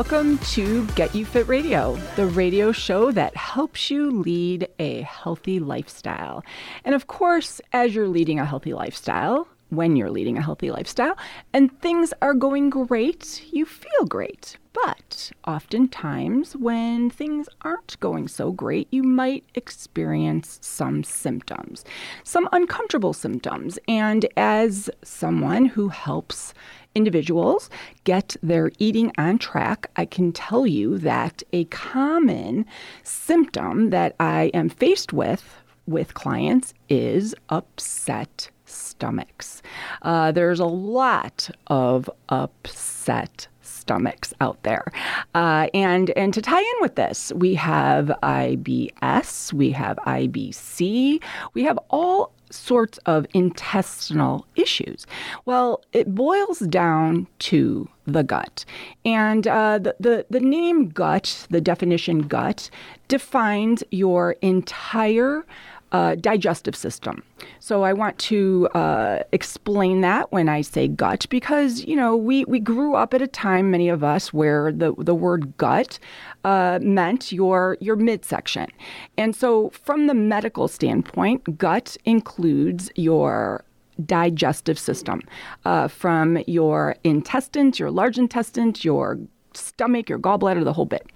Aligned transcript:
welcome 0.00 0.38
to 0.38 0.86
Get 0.94 1.14
You 1.14 1.26
Fit 1.26 1.46
Radio, 1.46 1.94
the 2.16 2.24
radio 2.24 2.72
show 2.72 3.12
that 3.12 3.36
helps 3.36 3.90
you 3.90 4.10
lead 4.10 4.66
a 4.78 5.02
healthy 5.02 5.58
lifestyle. 5.60 6.42
And 6.86 6.94
of 6.94 7.06
course, 7.06 7.60
as 7.74 7.94
you're 7.94 8.08
leading 8.08 8.40
a 8.40 8.46
healthy 8.46 8.72
lifestyle, 8.72 9.46
when 9.68 9.96
you're 9.96 10.10
leading 10.10 10.38
a 10.38 10.42
healthy 10.42 10.70
lifestyle 10.70 11.18
and 11.52 11.78
things 11.82 12.14
are 12.22 12.32
going 12.32 12.70
great, 12.70 13.44
you 13.52 13.66
feel 13.66 14.06
great. 14.08 14.56
But 14.72 15.32
oftentimes, 15.46 16.56
when 16.56 17.10
things 17.10 17.48
aren't 17.60 18.00
going 18.00 18.28
so 18.28 18.52
great, 18.52 18.88
you 18.90 19.02
might 19.02 19.44
experience 19.54 20.58
some 20.62 21.04
symptoms, 21.04 21.84
some 22.24 22.48
uncomfortable 22.52 23.12
symptoms. 23.12 23.78
And 23.86 24.26
as 24.36 24.88
someone 25.02 25.66
who 25.66 25.88
helps 25.88 26.54
individuals 26.94 27.70
get 28.04 28.36
their 28.42 28.70
eating 28.78 29.12
on 29.18 29.38
track, 29.38 29.90
I 29.96 30.04
can 30.04 30.32
tell 30.32 30.66
you 30.66 30.98
that 30.98 31.42
a 31.52 31.64
common 31.66 32.66
symptom 33.02 33.90
that 33.90 34.14
I 34.18 34.50
am 34.54 34.68
faced 34.68 35.12
with 35.12 35.44
with 35.86 36.14
clients 36.14 36.72
is 36.88 37.34
upset 37.48 38.50
stomachs. 38.64 39.62
Uh, 40.02 40.30
there's 40.32 40.60
a 40.60 40.66
lot 40.66 41.50
of 41.66 42.08
upset 42.28 43.48
stomachs 43.62 44.32
out 44.40 44.62
there. 44.62 44.92
Uh, 45.34 45.68
and 45.74 46.10
and 46.10 46.32
to 46.34 46.42
tie 46.42 46.60
in 46.60 46.74
with 46.80 46.94
this, 46.94 47.32
we 47.34 47.54
have 47.54 48.12
IBS, 48.22 49.52
we 49.52 49.70
have 49.72 49.96
IBD, 50.06 51.22
we 51.54 51.64
have 51.64 51.78
all 51.88 52.32
sorts 52.50 52.98
of 53.06 53.26
intestinal 53.34 54.46
issues. 54.56 55.06
Well, 55.44 55.82
it 55.92 56.14
boils 56.14 56.60
down 56.60 57.26
to 57.40 57.88
the 58.06 58.22
gut. 58.22 58.64
And 59.04 59.46
uh, 59.46 59.78
the, 59.78 59.96
the, 60.00 60.26
the 60.30 60.40
name 60.40 60.88
gut, 60.88 61.46
the 61.50 61.60
definition 61.60 62.22
gut, 62.22 62.70
defines 63.08 63.82
your 63.90 64.32
entire 64.42 65.44
uh, 65.92 66.14
digestive 66.14 66.76
system. 66.76 67.22
So 67.58 67.82
I 67.82 67.92
want 67.92 68.18
to 68.18 68.68
uh, 68.74 69.20
explain 69.32 70.00
that 70.02 70.30
when 70.32 70.48
I 70.48 70.60
say 70.60 70.88
gut 70.88 71.26
because 71.30 71.84
you 71.84 71.96
know 71.96 72.16
we, 72.16 72.44
we 72.44 72.60
grew 72.60 72.94
up 72.94 73.14
at 73.14 73.22
a 73.22 73.26
time, 73.26 73.70
many 73.70 73.88
of 73.88 74.04
us, 74.04 74.32
where 74.32 74.72
the 74.72 74.94
the 74.98 75.14
word 75.14 75.56
gut 75.56 75.98
uh, 76.44 76.78
meant 76.82 77.32
your 77.32 77.76
your 77.80 77.96
midsection, 77.96 78.68
and 79.16 79.34
so 79.34 79.70
from 79.70 80.06
the 80.06 80.14
medical 80.14 80.68
standpoint, 80.68 81.58
gut 81.58 81.96
includes 82.04 82.90
your 82.94 83.64
digestive 84.06 84.78
system, 84.78 85.20
uh, 85.64 85.88
from 85.88 86.38
your 86.46 86.96
intestines, 87.04 87.78
your 87.78 87.90
large 87.90 88.18
intestines, 88.18 88.84
your 88.84 89.18
stomach, 89.54 90.08
your 90.08 90.18
gallbladder, 90.18 90.64
the 90.64 90.72
whole 90.72 90.86
bit. 90.86 91.06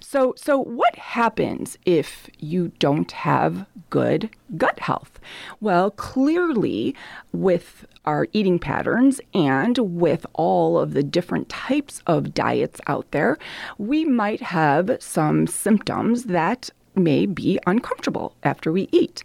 So, 0.00 0.34
so 0.36 0.58
what 0.58 0.94
happens 0.96 1.78
if 1.84 2.28
you 2.38 2.72
don't 2.78 3.10
have 3.12 3.66
good 3.90 4.30
gut 4.56 4.80
health? 4.80 5.18
Well, 5.60 5.90
clearly, 5.90 6.94
with 7.32 7.86
our 8.04 8.26
eating 8.32 8.58
patterns 8.58 9.20
and 9.32 9.78
with 9.78 10.26
all 10.34 10.78
of 10.78 10.92
the 10.92 11.02
different 11.02 11.48
types 11.48 12.02
of 12.06 12.34
diets 12.34 12.80
out 12.86 13.10
there, 13.10 13.38
we 13.78 14.04
might 14.04 14.40
have 14.42 14.96
some 15.00 15.46
symptoms 15.46 16.24
that 16.24 16.70
may 16.96 17.26
be 17.26 17.58
uncomfortable 17.66 18.36
after 18.42 18.70
we 18.70 18.88
eat. 18.92 19.22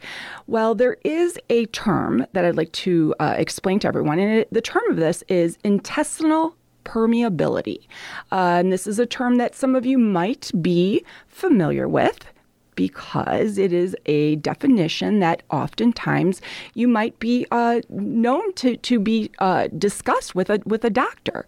Well, 0.47 0.75
there 0.75 0.97
is 1.03 1.39
a 1.49 1.65
term 1.67 2.25
that 2.33 2.45
I'd 2.45 2.57
like 2.57 2.71
to 2.73 3.13
uh, 3.19 3.35
explain 3.37 3.79
to 3.79 3.87
everyone, 3.87 4.19
and 4.19 4.39
it, 4.39 4.51
the 4.51 4.61
term 4.61 4.83
of 4.89 4.97
this 4.97 5.23
is 5.27 5.57
intestinal 5.63 6.55
permeability. 6.89 7.87
Uh, 8.31 8.59
and 8.59 8.71
this 8.73 8.87
is 8.87 8.97
a 8.99 9.05
term 9.05 9.35
that 9.35 9.55
some 9.55 9.75
of 9.75 9.85
you 9.85 9.97
might 9.97 10.51
be 10.61 11.03
familiar 11.27 11.87
with 11.87 12.25
because 12.79 13.57
it 13.57 13.73
is 13.73 13.93
a 14.05 14.37
definition 14.37 15.19
that 15.19 15.43
oftentimes 15.51 16.41
you 16.75 16.87
might 16.87 17.19
be 17.19 17.45
uh, 17.51 17.81
known 17.89 18.53
to, 18.53 18.77
to 18.77 19.01
be 19.01 19.29
uh, 19.39 19.67
discussed 19.77 20.33
with 20.33 20.49
a, 20.49 20.61
with 20.65 20.85
a 20.85 20.89
doctor. 20.89 21.45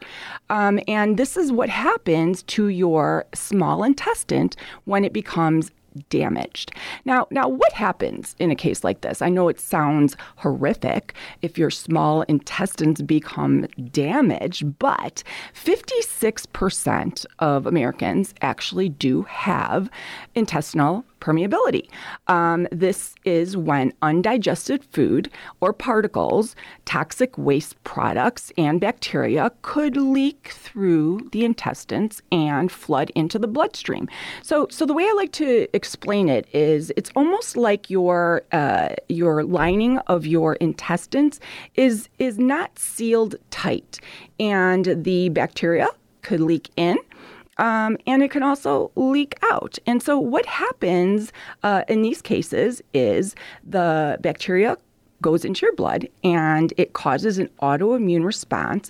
Um, 0.49 0.81
and 0.89 1.15
this 1.15 1.37
is 1.37 1.49
what 1.49 1.69
happens 1.69 2.43
to 2.43 2.67
your 2.67 3.25
small 3.33 3.81
intestine 3.83 4.49
when 4.83 5.05
it 5.05 5.13
becomes 5.13 5.71
damaged. 6.09 6.73
Now, 7.05 7.27
now 7.31 7.47
what 7.47 7.73
happens 7.73 8.35
in 8.39 8.51
a 8.51 8.55
case 8.55 8.83
like 8.83 9.01
this? 9.01 9.21
I 9.21 9.29
know 9.29 9.47
it 9.47 9.59
sounds 9.59 10.15
horrific 10.37 11.13
if 11.41 11.57
your 11.57 11.69
small 11.69 12.23
intestines 12.23 13.01
become 13.01 13.67
damaged, 13.91 14.79
but 14.79 15.23
56% 15.53 17.25
of 17.39 17.65
Americans 17.65 18.33
actually 18.41 18.89
do 18.89 19.23
have 19.23 19.89
intestinal 20.35 21.05
permeability. 21.21 21.87
Um, 22.27 22.67
this 22.71 23.15
is 23.23 23.55
when 23.55 23.93
undigested 24.01 24.83
food 24.83 25.29
or 25.61 25.71
particles, 25.71 26.55
toxic 26.85 27.37
waste 27.37 27.81
products, 27.85 28.51
and 28.57 28.81
bacteria 28.81 29.51
could 29.61 29.95
leak 29.95 30.49
through 30.51 31.29
the 31.31 31.45
intestines 31.45 32.21
and 32.31 32.71
flood 32.71 33.11
into 33.15 33.39
the 33.39 33.47
bloodstream. 33.47 34.09
So, 34.41 34.67
so 34.69 34.85
the 34.85 34.93
way 34.93 35.03
I 35.03 35.13
like 35.13 35.31
to 35.33 35.67
explain 35.73 36.27
it 36.27 36.47
is, 36.53 36.91
it's 36.97 37.11
almost 37.15 37.55
like 37.55 37.89
your 37.89 38.43
uh, 38.51 38.89
your 39.07 39.43
lining 39.43 39.99
of 39.99 40.25
your 40.25 40.55
intestines 40.55 41.39
is 41.75 42.09
is 42.19 42.37
not 42.37 42.77
sealed 42.77 43.35
tight, 43.51 43.99
and 44.39 45.03
the 45.03 45.29
bacteria 45.29 45.87
could 46.21 46.39
leak 46.39 46.69
in 46.75 46.97
um, 47.61 47.95
and 48.07 48.23
it 48.23 48.31
can 48.31 48.41
also 48.43 48.91
leak 48.95 49.37
out. 49.43 49.77
And 49.85 50.01
so, 50.01 50.17
what 50.19 50.45
happens 50.47 51.31
uh, 51.63 51.83
in 51.87 52.01
these 52.01 52.21
cases 52.21 52.81
is 52.93 53.35
the 53.63 54.17
bacteria 54.19 54.77
goes 55.21 55.45
into 55.45 55.67
your 55.67 55.75
blood 55.75 56.09
and 56.23 56.73
it 56.77 56.93
causes 56.93 57.37
an 57.37 57.47
autoimmune 57.61 58.25
response. 58.25 58.89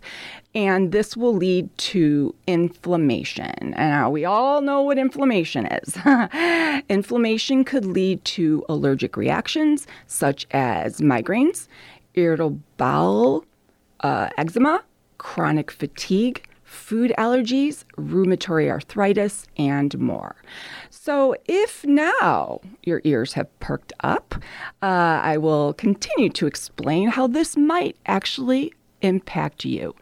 And 0.56 0.94
this 0.94 1.18
will 1.18 1.36
lead 1.36 1.70
to 1.80 2.34
inflammation. 2.48 3.74
And 3.74 3.74
now 3.74 4.10
we 4.10 4.24
all 4.24 4.62
know 4.62 4.82
what 4.82 4.98
inflammation 4.98 5.66
is. 5.66 5.98
inflammation 6.90 7.66
could 7.66 7.86
lead 7.86 8.24
to 8.26 8.64
allergic 8.70 9.18
reactions 9.18 9.86
such 10.08 10.48
as 10.52 11.02
migraines, 11.02 11.68
irritable 12.14 12.58
bowel, 12.78 13.44
uh, 14.00 14.30
eczema, 14.38 14.82
chronic 15.18 15.70
fatigue, 15.72 16.48
food 16.72 17.14
allergies, 17.18 17.84
rheumatoid 17.98 18.70
arthritis, 18.70 19.46
and 19.58 19.98
more. 20.00 20.36
So, 20.90 21.36
if 21.46 21.84
now 21.84 22.62
your 22.84 23.02
ears 23.04 23.34
have 23.34 23.48
perked 23.60 23.92
up, 24.00 24.36
uh, 24.82 25.20
I 25.22 25.38
will 25.38 25.74
continue 25.74 26.30
to 26.30 26.48
explain 26.48 27.10
how 27.10 27.28
this 27.28 27.58
might 27.58 27.98
actually 28.06 28.74
impact 29.02 29.66
you. 29.66 29.96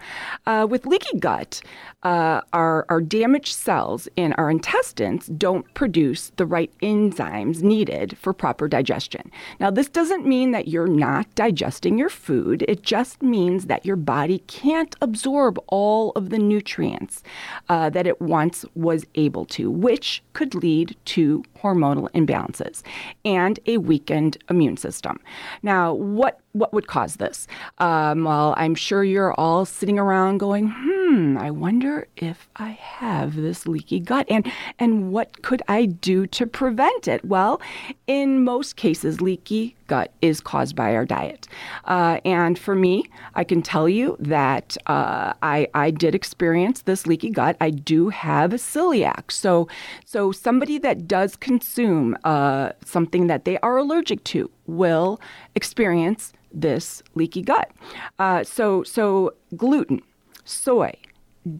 Uh, 0.45 0.67
with 0.69 0.85
leaky 0.85 1.17
gut, 1.17 1.61
uh, 2.03 2.41
our, 2.53 2.85
our 2.89 3.01
damaged 3.01 3.53
cells 3.53 4.07
in 4.15 4.33
our 4.33 4.49
intestines 4.49 5.27
don't 5.27 5.71
produce 5.73 6.31
the 6.37 6.45
right 6.45 6.71
enzymes 6.81 7.61
needed 7.61 8.17
for 8.17 8.33
proper 8.33 8.67
digestion. 8.67 9.31
Now, 9.59 9.69
this 9.69 9.89
doesn't 9.89 10.25
mean 10.25 10.51
that 10.51 10.67
you're 10.67 10.87
not 10.87 11.33
digesting 11.35 11.97
your 11.97 12.09
food, 12.09 12.63
it 12.67 12.83
just 12.83 13.21
means 13.21 13.65
that 13.65 13.85
your 13.85 13.95
body 13.95 14.39
can't 14.47 14.95
absorb 15.01 15.59
all 15.67 16.11
of 16.11 16.29
the 16.29 16.39
nutrients 16.39 17.23
uh, 17.67 17.89
that 17.89 18.07
it 18.07 18.21
once 18.21 18.65
was 18.75 19.05
able 19.15 19.45
to, 19.45 19.69
which 19.69 20.23
could 20.33 20.55
lead 20.55 20.95
to 21.05 21.43
hormonal 21.61 22.09
imbalances 22.11 22.81
and 23.25 23.59
a 23.65 23.77
weakened 23.77 24.37
immune 24.49 24.77
system. 24.77 25.19
Now, 25.61 25.93
what 25.93 26.39
what 26.53 26.73
would 26.73 26.87
cause 26.87 27.17
this? 27.17 27.47
Um, 27.77 28.23
well, 28.23 28.53
I'm 28.57 28.75
sure 28.75 29.03
you're 29.03 29.33
all 29.33 29.65
sitting 29.65 29.99
around 29.99 30.39
going, 30.39 30.73
hmm 30.75 30.98
hmm, 31.09 31.37
I 31.39 31.49
wonder 31.49 32.07
if 32.17 32.47
I 32.55 32.69
have 32.69 33.35
this 33.35 33.65
leaky 33.65 33.99
gut 33.99 34.27
and 34.29 34.45
and 34.77 35.11
what 35.11 35.41
could 35.41 35.63
I 35.67 35.85
do 35.85 36.27
to 36.27 36.45
prevent 36.45 37.07
it? 37.07 37.25
Well, 37.25 37.59
in 38.05 38.43
most 38.43 38.75
cases, 38.75 39.19
leaky 39.19 39.75
gut 39.87 40.13
is 40.21 40.39
caused 40.39 40.75
by 40.75 40.95
our 40.95 41.05
diet. 41.05 41.47
Uh, 41.85 42.19
and 42.23 42.59
for 42.59 42.75
me, 42.75 43.09
I 43.33 43.43
can 43.43 43.63
tell 43.63 43.89
you 43.89 44.17
that 44.19 44.77
uh, 44.85 45.33
I, 45.41 45.67
I 45.73 45.89
did 45.89 46.13
experience 46.13 46.83
this 46.83 47.07
leaky 47.07 47.31
gut. 47.31 47.57
I 47.59 47.71
do 47.71 48.09
have 48.09 48.51
celiac. 48.51 49.31
So, 49.31 49.67
so 50.05 50.31
somebody 50.31 50.77
that 50.77 51.07
does 51.07 51.35
consume 51.35 52.15
uh, 52.23 52.73
something 52.85 53.25
that 53.27 53.45
they 53.45 53.57
are 53.59 53.77
allergic 53.77 54.23
to 54.25 54.51
will 54.67 55.19
experience 55.55 56.33
this 56.53 57.01
leaky 57.15 57.41
gut. 57.41 57.71
Uh, 58.19 58.43
so, 58.43 58.83
so 58.83 59.33
gluten, 59.55 60.01
soy, 60.49 60.93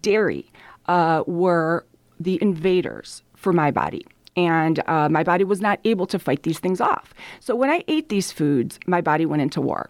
dairy 0.02 0.52
uh, 0.88 1.24
were 1.28 1.86
the 2.20 2.38
invaders 2.42 3.24
for 3.36 3.54
my 3.54 3.72
body 3.72 4.06
and 4.40 4.82
uh, 4.88 5.10
my 5.10 5.24
body 5.24 5.44
was 5.44 5.60
not 5.60 5.80
able 5.84 6.06
to 6.08 6.18
fight 6.18 6.44
these 6.44 6.60
things 6.60 6.80
off. 6.80 7.14
So 7.42 7.56
when 7.56 7.70
I 7.70 7.84
ate 7.90 8.08
these 8.08 8.32
foods, 8.32 8.80
my 8.88 9.02
body 9.02 9.26
went 9.26 9.42
into 9.42 9.60
war. 9.60 9.90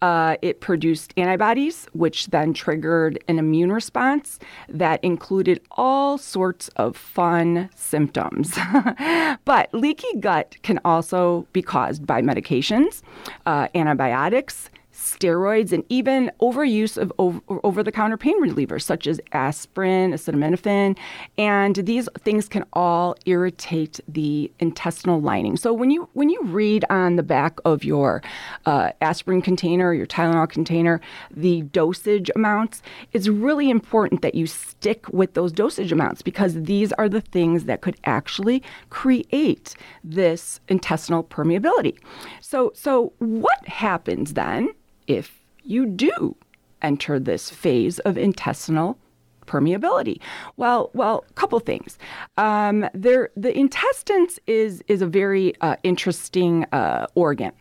Uh, 0.00 0.36
it 0.40 0.60
produced 0.60 1.12
antibodies, 1.16 1.88
which 1.92 2.28
then 2.28 2.54
triggered 2.54 3.18
an 3.26 3.40
immune 3.40 3.72
response 3.72 4.38
that 4.68 5.02
included 5.02 5.60
all 5.72 6.16
sorts 6.16 6.68
of 6.76 6.96
fun 6.96 7.68
symptoms. 7.74 8.56
but 9.44 9.68
leaky 9.72 10.16
gut 10.20 10.56
can 10.62 10.78
also 10.84 11.46
be 11.52 11.62
caused 11.62 12.06
by 12.06 12.22
medications, 12.22 13.02
uh, 13.46 13.66
antibiotics, 13.74 14.70
steroids, 14.98 15.72
and 15.72 15.84
even 15.88 16.30
overuse 16.40 16.98
of 16.98 17.12
over 17.64 17.82
the 17.82 17.92
counter 17.92 18.16
pain 18.16 18.42
relievers 18.42 18.82
such 18.82 19.06
as 19.06 19.20
aspirin, 19.32 20.12
acetaminophen. 20.12 20.96
And 21.38 21.76
these 21.76 22.08
things 22.18 22.48
can 22.48 22.64
all 22.72 23.14
irritate 23.24 24.00
the 24.08 24.50
intestinal 24.58 25.20
lining. 25.20 25.56
So 25.56 25.72
when 25.72 25.90
you, 25.90 26.08
when 26.14 26.30
you 26.30 26.42
read 26.42 26.84
on 26.90 27.16
the 27.16 27.22
back 27.22 27.58
of 27.64 27.84
your 27.84 28.22
uh, 28.66 28.90
aspirin 29.00 29.40
container, 29.40 29.94
your 29.94 30.06
Tylenol 30.06 30.48
container, 30.48 31.00
the 31.30 31.62
dosage 31.62 32.30
amounts, 32.34 32.82
it's 33.12 33.28
really 33.28 33.70
important 33.70 34.22
that 34.22 34.34
you 34.34 34.46
stick 34.46 35.08
with 35.10 35.34
those 35.34 35.52
dosage 35.52 35.92
amounts 35.92 36.22
because 36.22 36.60
these 36.62 36.92
are 36.94 37.08
the 37.08 37.20
things 37.20 37.64
that 37.64 37.80
could 37.82 37.96
actually 38.04 38.62
create 38.90 39.74
this 40.02 40.60
intestinal 40.68 41.22
permeability. 41.22 41.96
So, 42.40 42.72
so 42.74 43.12
what 43.18 43.66
happens 43.68 44.34
then 44.34 44.70
if 45.08 45.42
you 45.64 45.86
do 45.86 46.36
enter 46.80 47.18
this 47.18 47.50
phase 47.50 47.98
of 48.00 48.16
intestinal 48.16 48.96
permeability? 49.48 50.20
Well, 50.56 50.90
well, 50.94 51.24
a 51.28 51.32
couple 51.32 51.58
things. 51.60 51.98
Um, 52.36 52.86
there, 52.94 53.30
the 53.36 53.56
intestines 53.56 54.38
is 54.46 54.82
is 54.88 55.02
a 55.02 55.06
very 55.06 55.54
uh, 55.60 55.76
interesting 55.82 56.64
uh, 56.72 57.06
organ. 57.14 57.52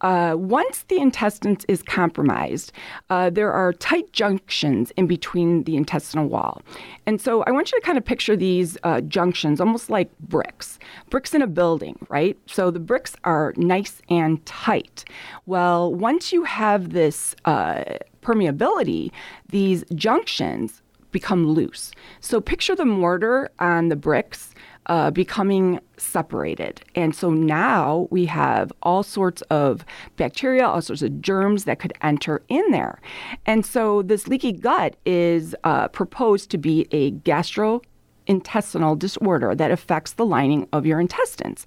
Uh, 0.00 0.34
once 0.36 0.84
the 0.88 0.98
intestines 0.98 1.64
is 1.66 1.82
compromised, 1.82 2.72
uh, 3.08 3.30
there 3.30 3.52
are 3.52 3.72
tight 3.72 4.12
junctions 4.12 4.92
in 4.96 5.06
between 5.06 5.64
the 5.64 5.76
intestinal 5.76 6.26
wall, 6.28 6.62
and 7.06 7.20
so 7.20 7.42
I 7.44 7.50
want 7.50 7.72
you 7.72 7.80
to 7.80 7.86
kind 7.86 7.98
of 7.98 8.04
picture 8.04 8.36
these 8.36 8.76
uh, 8.84 9.00
junctions 9.00 9.60
almost 9.60 9.90
like 9.90 10.10
bricks, 10.18 10.78
bricks 11.08 11.34
in 11.34 11.42
a 11.42 11.46
building, 11.46 11.96
right? 12.08 12.36
So 12.46 12.70
the 12.70 12.80
bricks 12.80 13.16
are 13.24 13.54
nice 13.56 14.02
and 14.08 14.44
tight. 14.46 15.04
Well, 15.46 15.92
once 15.94 16.32
you 16.32 16.44
have 16.44 16.90
this 16.90 17.34
uh, 17.44 17.84
permeability, 18.22 19.10
these 19.48 19.84
junctions 19.94 20.82
become 21.10 21.46
loose. 21.46 21.92
So 22.20 22.40
picture 22.40 22.74
the 22.74 22.84
mortar 22.84 23.50
on 23.58 23.88
the 23.88 23.96
bricks 23.96 24.54
uh, 24.86 25.10
becoming 25.10 25.78
separated. 25.98 26.82
And 26.94 27.14
so 27.14 27.30
now 27.30 28.08
we 28.10 28.24
have 28.26 28.72
all 28.82 29.02
sorts 29.02 29.42
of 29.42 29.84
bacteria, 30.16 30.66
all 30.66 30.82
sorts 30.82 31.02
of 31.02 31.20
germs 31.20 31.64
that 31.64 31.78
could 31.78 31.92
enter 32.02 32.42
in 32.48 32.64
there. 32.70 33.00
And 33.46 33.64
so 33.64 34.02
this 34.02 34.26
leaky 34.26 34.52
gut 34.52 34.96
is 35.04 35.54
uh, 35.64 35.88
proposed 35.88 36.50
to 36.50 36.58
be 36.58 36.88
a 36.90 37.12
gastro 37.12 37.82
intestinal 38.30 38.94
disorder 38.94 39.54
that 39.56 39.72
affects 39.72 40.12
the 40.12 40.24
lining 40.24 40.66
of 40.72 40.86
your 40.86 41.00
intestines. 41.00 41.66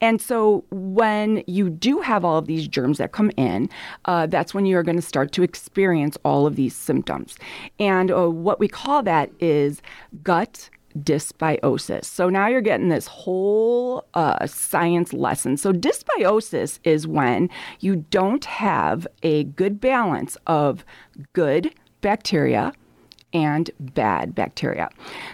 And 0.00 0.20
so, 0.20 0.64
when 0.70 1.42
you 1.46 1.70
do 1.70 2.00
have 2.00 2.24
all 2.24 2.36
of 2.36 2.46
these 2.46 2.68
germs 2.68 2.98
that 2.98 3.12
come 3.12 3.32
in, 3.36 3.68
uh, 4.04 4.26
that's 4.26 4.52
when 4.54 4.66
you're 4.66 4.82
going 4.82 4.96
to 4.96 5.02
start 5.02 5.32
to 5.32 5.42
experience 5.42 6.18
all 6.22 6.46
of 6.46 6.54
these 6.54 6.76
symptoms. 6.76 7.38
And 7.80 8.12
uh, 8.12 8.30
what 8.30 8.60
we 8.60 8.68
call 8.68 9.02
that 9.04 9.30
is 9.40 9.80
gut 10.22 10.68
dysbiosis. 10.98 12.04
So 12.04 12.28
now 12.28 12.48
you're 12.48 12.60
getting 12.60 12.90
this 12.90 13.06
whole 13.06 14.04
uh, 14.12 14.46
science 14.46 15.14
lesson. 15.14 15.56
So, 15.56 15.72
dysbiosis 15.72 16.78
is 16.84 17.06
when 17.06 17.48
you 17.80 17.96
don't 18.10 18.44
have 18.44 19.06
a 19.22 19.44
good 19.44 19.80
balance 19.80 20.36
of 20.46 20.84
good 21.32 21.72
bacteria 22.02 22.74
and 23.32 23.70
bad 23.80 24.34
bacteria. 24.34 24.88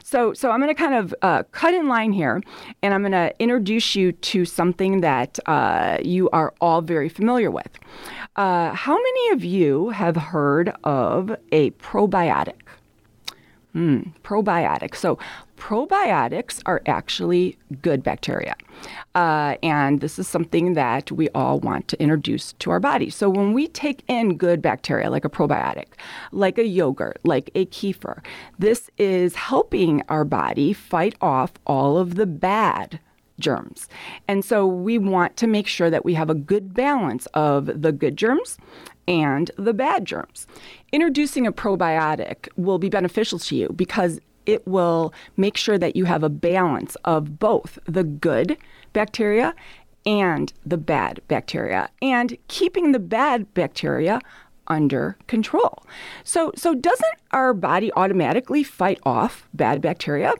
So, 0.04 0.32
so 0.32 0.50
I'm 0.50 0.60
going 0.60 0.74
to 0.74 0.80
kind 0.80 0.94
of 0.94 1.14
uh, 1.22 1.42
cut 1.52 1.74
in 1.74 1.88
line 1.88 2.12
here, 2.12 2.42
and 2.82 2.94
I'm 2.94 3.02
going 3.02 3.12
to 3.12 3.34
introduce 3.38 3.94
you 3.94 4.12
to 4.12 4.44
something 4.44 5.00
that 5.00 5.38
uh, 5.46 5.98
you 6.02 6.28
are 6.30 6.54
all 6.60 6.80
very 6.80 7.08
familiar 7.08 7.50
with. 7.50 7.78
Uh, 8.36 8.72
how 8.72 8.94
many 8.94 9.30
of 9.30 9.44
you 9.44 9.90
have 9.90 10.16
heard 10.16 10.72
of 10.84 11.36
a 11.52 11.70
probiotic? 11.72 12.67
Mm, 13.74 14.14
probiotics. 14.22 14.96
So, 14.96 15.18
probiotics 15.56 16.62
are 16.64 16.80
actually 16.86 17.58
good 17.82 18.02
bacteria. 18.02 18.54
Uh, 19.14 19.56
and 19.62 20.00
this 20.00 20.18
is 20.18 20.26
something 20.26 20.72
that 20.72 21.12
we 21.12 21.28
all 21.30 21.60
want 21.60 21.86
to 21.88 22.00
introduce 22.00 22.54
to 22.54 22.70
our 22.70 22.80
body. 22.80 23.10
So, 23.10 23.28
when 23.28 23.52
we 23.52 23.68
take 23.68 24.04
in 24.08 24.38
good 24.38 24.62
bacteria, 24.62 25.10
like 25.10 25.26
a 25.26 25.30
probiotic, 25.30 25.88
like 26.32 26.56
a 26.56 26.66
yogurt, 26.66 27.20
like 27.24 27.50
a 27.54 27.66
kefir, 27.66 28.24
this 28.58 28.90
is 28.96 29.34
helping 29.34 30.02
our 30.08 30.24
body 30.24 30.72
fight 30.72 31.14
off 31.20 31.52
all 31.66 31.98
of 31.98 32.14
the 32.14 32.26
bad 32.26 33.00
germs. 33.38 33.88
And 34.26 34.44
so 34.44 34.66
we 34.66 34.98
want 34.98 35.36
to 35.36 35.46
make 35.46 35.66
sure 35.66 35.90
that 35.90 36.04
we 36.04 36.14
have 36.14 36.30
a 36.30 36.34
good 36.34 36.74
balance 36.74 37.26
of 37.34 37.82
the 37.82 37.92
good 37.92 38.16
germs 38.16 38.58
and 39.08 39.50
the 39.56 39.74
bad 39.74 40.04
germs. 40.04 40.46
Introducing 40.92 41.46
a 41.46 41.52
probiotic 41.52 42.48
will 42.56 42.78
be 42.78 42.90
beneficial 42.90 43.38
to 43.40 43.56
you 43.56 43.68
because 43.74 44.20
it 44.46 44.66
will 44.66 45.12
make 45.36 45.56
sure 45.56 45.78
that 45.78 45.96
you 45.96 46.04
have 46.04 46.22
a 46.22 46.28
balance 46.28 46.96
of 47.04 47.38
both 47.38 47.78
the 47.86 48.04
good 48.04 48.56
bacteria 48.92 49.54
and 50.06 50.52
the 50.64 50.78
bad 50.78 51.20
bacteria 51.26 51.90
and 52.00 52.36
keeping 52.48 52.92
the 52.92 52.98
bad 52.98 53.52
bacteria 53.54 54.20
under 54.68 55.16
control. 55.26 55.82
So 56.24 56.52
so 56.54 56.74
doesn't 56.74 57.18
our 57.32 57.54
body 57.54 57.90
automatically 57.94 58.62
fight 58.62 59.00
off 59.04 59.48
bad 59.54 59.80
bacteria? 59.80 60.34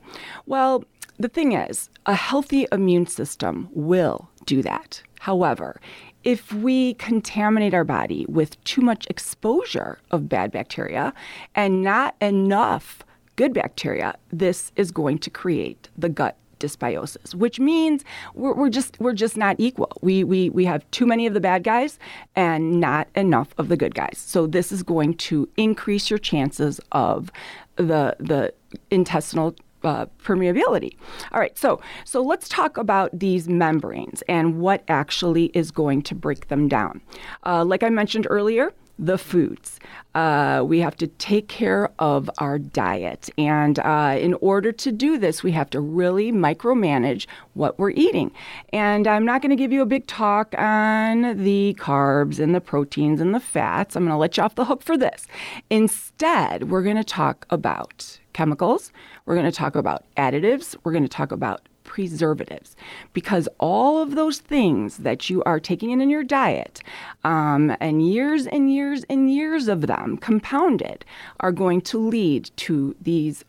Well, 0.47 0.85
the 1.19 1.29
thing 1.29 1.53
is, 1.53 1.91
a 2.07 2.15
healthy 2.15 2.67
immune 2.71 3.07
system 3.07 3.69
will 3.73 4.29
do 4.47 4.63
that. 4.63 5.03
However, 5.21 5.81
if 6.25 6.53
we 6.53 6.95
contaminate 6.95 7.75
our 7.75 7.85
body 7.85 8.27
with 8.29 8.63
too 8.65 8.81
much 8.81 9.07
exposure 9.09 9.99
of 10.11 10.29
bad 10.29 10.51
bacteria 10.51 11.13
and 11.55 11.83
not 11.83 12.17
enough 12.21 13.03
good 13.37 13.55
bacteria, 13.55 14.17
this 14.33 14.73
is 14.77 14.91
going 14.91 15.19
to 15.19 15.31
create 15.31 15.89
the 15.97 16.09
gut 16.09 16.37
dysbiosis, 16.59 17.35
which 17.35 17.61
means 17.61 18.05
we're, 18.35 18.53
we're, 18.53 18.69
just 18.69 18.99
we're 19.01 19.13
just 19.13 19.37
not 19.37 19.57
equal. 19.59 19.93
We, 20.03 20.25
we 20.25 20.51
we 20.51 20.65
have 20.65 20.89
too 20.91 21.07
many 21.07 21.27
of 21.27 21.35
the 21.35 21.41
bad 21.41 21.63
guys 21.63 21.99
and 22.35 22.81
not 22.81 23.09
enough 23.15 23.55
of 23.59 23.69
the 23.69 23.77
good 23.77 23.95
guys. 23.95 24.19
So 24.19 24.47
this 24.47 24.73
is 24.73 24.83
going 24.83 25.15
to 25.15 25.49
increase 25.57 26.11
your 26.11 26.19
chances 26.19 26.81
of 26.93 27.31
the 27.77 28.17
the 28.19 28.53
intestinal 28.91 29.55
uh, 29.89 30.07
permeability. 30.23 30.97
All 31.33 31.41
right, 31.41 31.57
so 31.57 31.81
so 32.05 32.23
let's 32.23 32.49
talk 32.49 32.77
about 32.77 33.19
these 33.19 33.49
membranes 33.49 34.23
and 34.29 34.61
what 34.61 34.85
actually 34.89 35.47
is 35.55 35.71
going 35.71 36.03
to 36.03 36.15
break 36.15 36.49
them 36.49 36.69
down. 36.69 37.01
Uh, 37.47 37.65
like 37.65 37.83
I 37.83 37.89
mentioned 37.89 38.27
earlier, 38.29 38.73
the 38.99 39.17
foods. 39.17 39.79
Uh, 40.15 40.63
we 40.67 40.81
have 40.81 40.97
to 40.97 41.07
take 41.07 41.47
care 41.49 41.89
of 42.01 42.29
our 42.39 42.59
diet. 42.59 43.31
And 43.39 43.79
uh, 43.79 44.17
in 44.21 44.35
order 44.35 44.73
to 44.73 44.91
do 44.91 45.19
this, 45.19 45.43
we 45.45 45.53
have 45.53 45.71
to 45.71 45.81
really 45.81 46.33
micromanage 46.33 47.27
what 47.55 47.79
we're 47.79 47.91
eating. 47.91 48.33
And 48.73 49.07
I'm 49.07 49.25
not 49.25 49.41
going 49.41 49.51
to 49.51 49.57
give 49.57 49.73
you 49.73 49.83
a 49.83 49.87
big 49.87 50.07
talk 50.09 50.55
on 50.59 51.45
the 51.45 51.77
carbs 51.79 52.41
and 52.41 52.55
the 52.55 52.61
proteins 52.61 53.21
and 53.21 53.33
the 53.33 53.41
fats. 53.41 53.95
I'm 53.95 54.03
going 54.03 54.13
to 54.13 54.19
let 54.19 54.37
you 54.37 54.43
off 54.43 54.57
the 54.57 54.65
hook 54.65 54.83
for 54.83 54.99
this. 54.99 55.27
Instead, 55.71 56.69
we're 56.69 56.83
going 56.83 56.97
to 56.97 57.05
talk 57.05 57.47
about 57.51 58.19
chemicals, 58.39 58.93
we're 59.27 59.35
going 59.35 59.51
to 59.51 59.59
talk 59.65 59.75
about 59.75 60.05
additives, 60.17 60.77
we're 60.85 60.93
going 60.93 61.03
to 61.03 61.09
talk 61.09 61.33
about 61.33 61.69
preservatives. 61.83 62.77
Because 63.13 63.49
all 63.59 64.01
of 64.01 64.15
those 64.15 64.39
things 64.39 64.99
that 64.99 65.29
you 65.29 65.43
are 65.43 65.59
taking 65.59 65.91
in 65.91 66.01
in 66.01 66.09
your 66.09 66.23
diet 66.23 66.81
um, 67.25 67.77
and 67.81 68.09
years 68.09 68.47
and 68.47 68.73
years 68.73 69.05
and 69.11 69.35
years 69.35 69.67
of 69.67 69.89
them 69.89 70.17
compounded 70.19 71.05
are 71.41 71.51
going 71.51 71.81
to 71.81 71.99
lead 71.99 72.49
to 72.59 72.95
these 73.03 73.45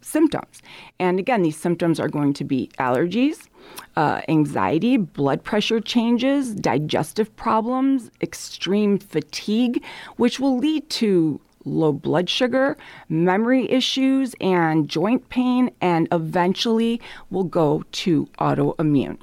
symptoms. 0.00 0.62
And 0.98 1.18
again, 1.18 1.42
these 1.42 1.58
symptoms 1.58 2.00
are 2.00 2.08
going 2.08 2.32
to 2.34 2.44
be 2.44 2.70
allergies, 2.78 3.48
uh, 3.96 4.22
anxiety, 4.28 4.96
blood 4.96 5.44
pressure 5.44 5.80
changes, 5.80 6.54
digestive 6.54 7.36
problems, 7.36 8.10
extreme 8.22 8.98
fatigue, 8.98 9.84
which 10.16 10.40
will 10.40 10.56
lead 10.56 10.88
to 11.02 11.38
low 11.64 11.92
blood 11.92 12.28
sugar, 12.28 12.76
memory 13.08 13.70
issues, 13.70 14.34
and 14.40 14.88
joint 14.88 15.28
pain, 15.28 15.70
and 15.80 16.08
eventually 16.12 17.00
will 17.30 17.44
go 17.44 17.84
to 17.92 18.26
autoimmune. 18.38 19.18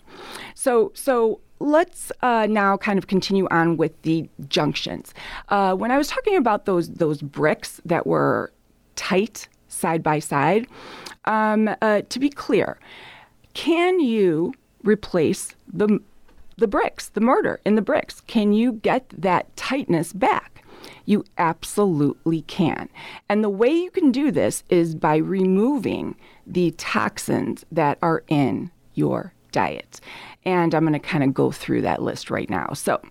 So, 0.56 0.92
so 0.94 1.40
let's 1.60 2.12
uh, 2.22 2.48
now 2.50 2.78
kind 2.78 2.98
of 2.98 3.08
continue 3.08 3.48
on 3.52 3.78
with 3.78 4.02
the 4.04 4.30
junctions. 4.48 5.14
Uh, 5.50 5.76
when 5.76 5.92
I 5.92 5.98
was 5.98 6.08
talking 6.08 6.36
about 6.36 6.66
those 6.66 6.90
those 6.90 7.22
bricks 7.22 7.82
that 7.86 8.08
were 8.08 8.52
tight 8.96 9.48
side 9.68 10.04
by 10.04 10.20
side, 10.20 10.68
um, 11.26 11.70
uh, 11.82 12.02
to 12.10 12.20
be 12.20 12.30
clear, 12.30 12.80
can 13.54 14.00
you 14.00 14.54
replace 14.84 15.56
the 15.72 16.00
the 16.58 16.68
bricks, 16.68 17.10
the 17.10 17.22
mortar 17.22 17.60
in 17.66 17.76
the 17.76 17.82
bricks? 17.82 18.22
Can 18.22 18.54
you 18.54 18.74
get 18.74 19.10
that 19.10 19.56
tightness 19.56 20.14
back? 20.14 20.59
You 21.10 21.26
absolutely 21.40 22.44
can. 22.44 22.88
And 23.30 23.44
the 23.44 23.50
way 23.50 23.72
you 23.72 23.90
can 23.90 24.12
do 24.12 24.30
this 24.30 24.64
is 24.70 24.94
by 24.94 25.16
removing 25.16 26.16
the 26.46 26.70
toxins 26.78 27.66
that 27.72 27.98
are 28.04 28.24
in 28.28 28.70
your 28.94 29.34
diet. 29.52 30.00
And 30.46 30.76
I'm 30.76 30.84
going 30.84 30.94
to 30.94 31.00
kind 31.00 31.24
of 31.24 31.34
go 31.34 31.50
through 31.50 31.82
that 31.82 32.04
list 32.04 32.30
right 32.30 32.48
now. 32.48 32.74
So, 32.74 33.02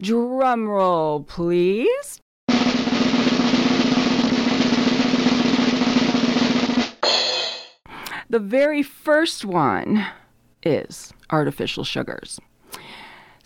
drum 0.00 0.66
roll, 0.66 1.24
please. 1.24 2.18
The 8.30 8.40
very 8.40 8.82
first 8.82 9.44
one 9.44 10.06
is 10.62 11.12
artificial 11.28 11.84
sugars. 11.84 12.40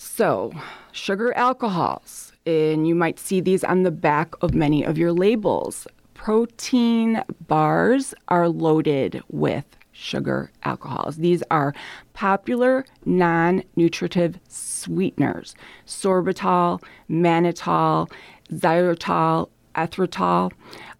So, 0.01 0.53
sugar 0.93 1.37
alcohols 1.37 2.33
and 2.47 2.87
you 2.87 2.95
might 2.95 3.19
see 3.19 3.41
these 3.41 3.65
on 3.65 3.83
the 3.83 3.91
back 3.91 4.33
of 4.41 4.55
many 4.55 4.85
of 4.85 4.97
your 4.97 5.13
labels. 5.13 5.89
Protein 6.15 7.25
bars 7.49 8.15
are 8.29 8.49
loaded 8.49 9.21
with 9.29 9.65
sugar 9.91 10.53
alcohols. 10.63 11.17
These 11.17 11.43
are 11.51 11.75
popular 12.13 12.85
non 13.05 13.65
nutritive 13.75 14.39
sweeteners 14.49 15.57
sorbitol, 15.85 16.81
mannitol, 17.11 18.09
xylitol, 18.53 19.49
erythritol. 19.75 20.53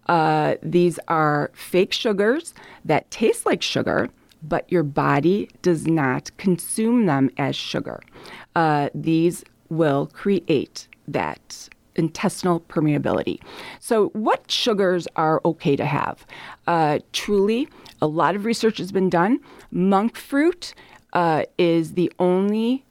Uh, 0.07 0.55
these 0.61 0.99
are 1.07 1.51
fake 1.53 1.93
sugars 1.93 2.53
that 2.83 3.09
taste 3.11 3.45
like 3.45 3.61
sugar, 3.61 4.09
but 4.43 4.69
your 4.71 4.83
body 4.83 5.49
does 5.61 5.87
not 5.87 6.35
consume 6.37 7.05
them 7.05 7.29
as 7.37 7.55
sugar. 7.55 8.01
Uh, 8.55 8.89
these 8.93 9.43
will 9.69 10.07
create 10.13 10.87
that 11.07 11.69
intestinal 11.95 12.61
permeability. 12.61 13.39
So, 13.79 14.07
what 14.09 14.49
sugars 14.49 15.07
are 15.15 15.41
okay 15.45 15.75
to 15.75 15.85
have? 15.85 16.25
Uh, 16.65 16.99
truly, 17.11 17.67
a 18.01 18.07
lot 18.07 18.35
of 18.35 18.45
research 18.45 18.77
has 18.77 18.91
been 18.91 19.09
done. 19.09 19.39
Monk 19.71 20.15
fruit 20.15 20.73
uh, 21.13 21.43
is 21.57 21.93
the 21.93 22.11
only 22.17 22.85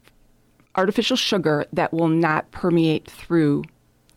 artificial 0.77 1.17
sugar 1.17 1.65
that 1.73 1.93
will 1.93 2.09
not 2.09 2.51
permeate 2.53 3.11
through 3.11 3.65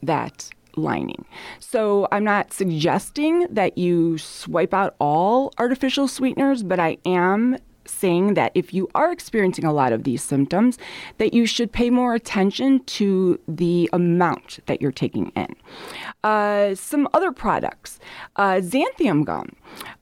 that 0.03 0.49
lining. 0.75 1.25
So, 1.59 2.07
I'm 2.11 2.23
not 2.23 2.53
suggesting 2.53 3.47
that 3.49 3.77
you 3.77 4.17
swipe 4.17 4.73
out 4.73 4.95
all 4.99 5.53
artificial 5.57 6.07
sweeteners, 6.07 6.63
but 6.63 6.79
I 6.79 6.97
am 7.05 7.57
saying 7.85 8.33
that 8.35 8.51
if 8.55 8.73
you 8.73 8.89
are 8.95 9.11
experiencing 9.11 9.65
a 9.65 9.73
lot 9.73 9.93
of 9.93 10.03
these 10.03 10.23
symptoms, 10.23 10.77
that 11.17 11.33
you 11.33 11.45
should 11.45 11.71
pay 11.71 11.89
more 11.89 12.13
attention 12.13 12.83
to 12.85 13.39
the 13.47 13.89
amount 13.93 14.59
that 14.65 14.81
you're 14.81 14.91
taking 14.91 15.31
in. 15.35 15.55
Uh, 16.23 16.75
some 16.75 17.07
other 17.13 17.31
products, 17.31 17.99
uh, 18.35 18.55
xanthan 18.55 19.25
gum. 19.25 19.55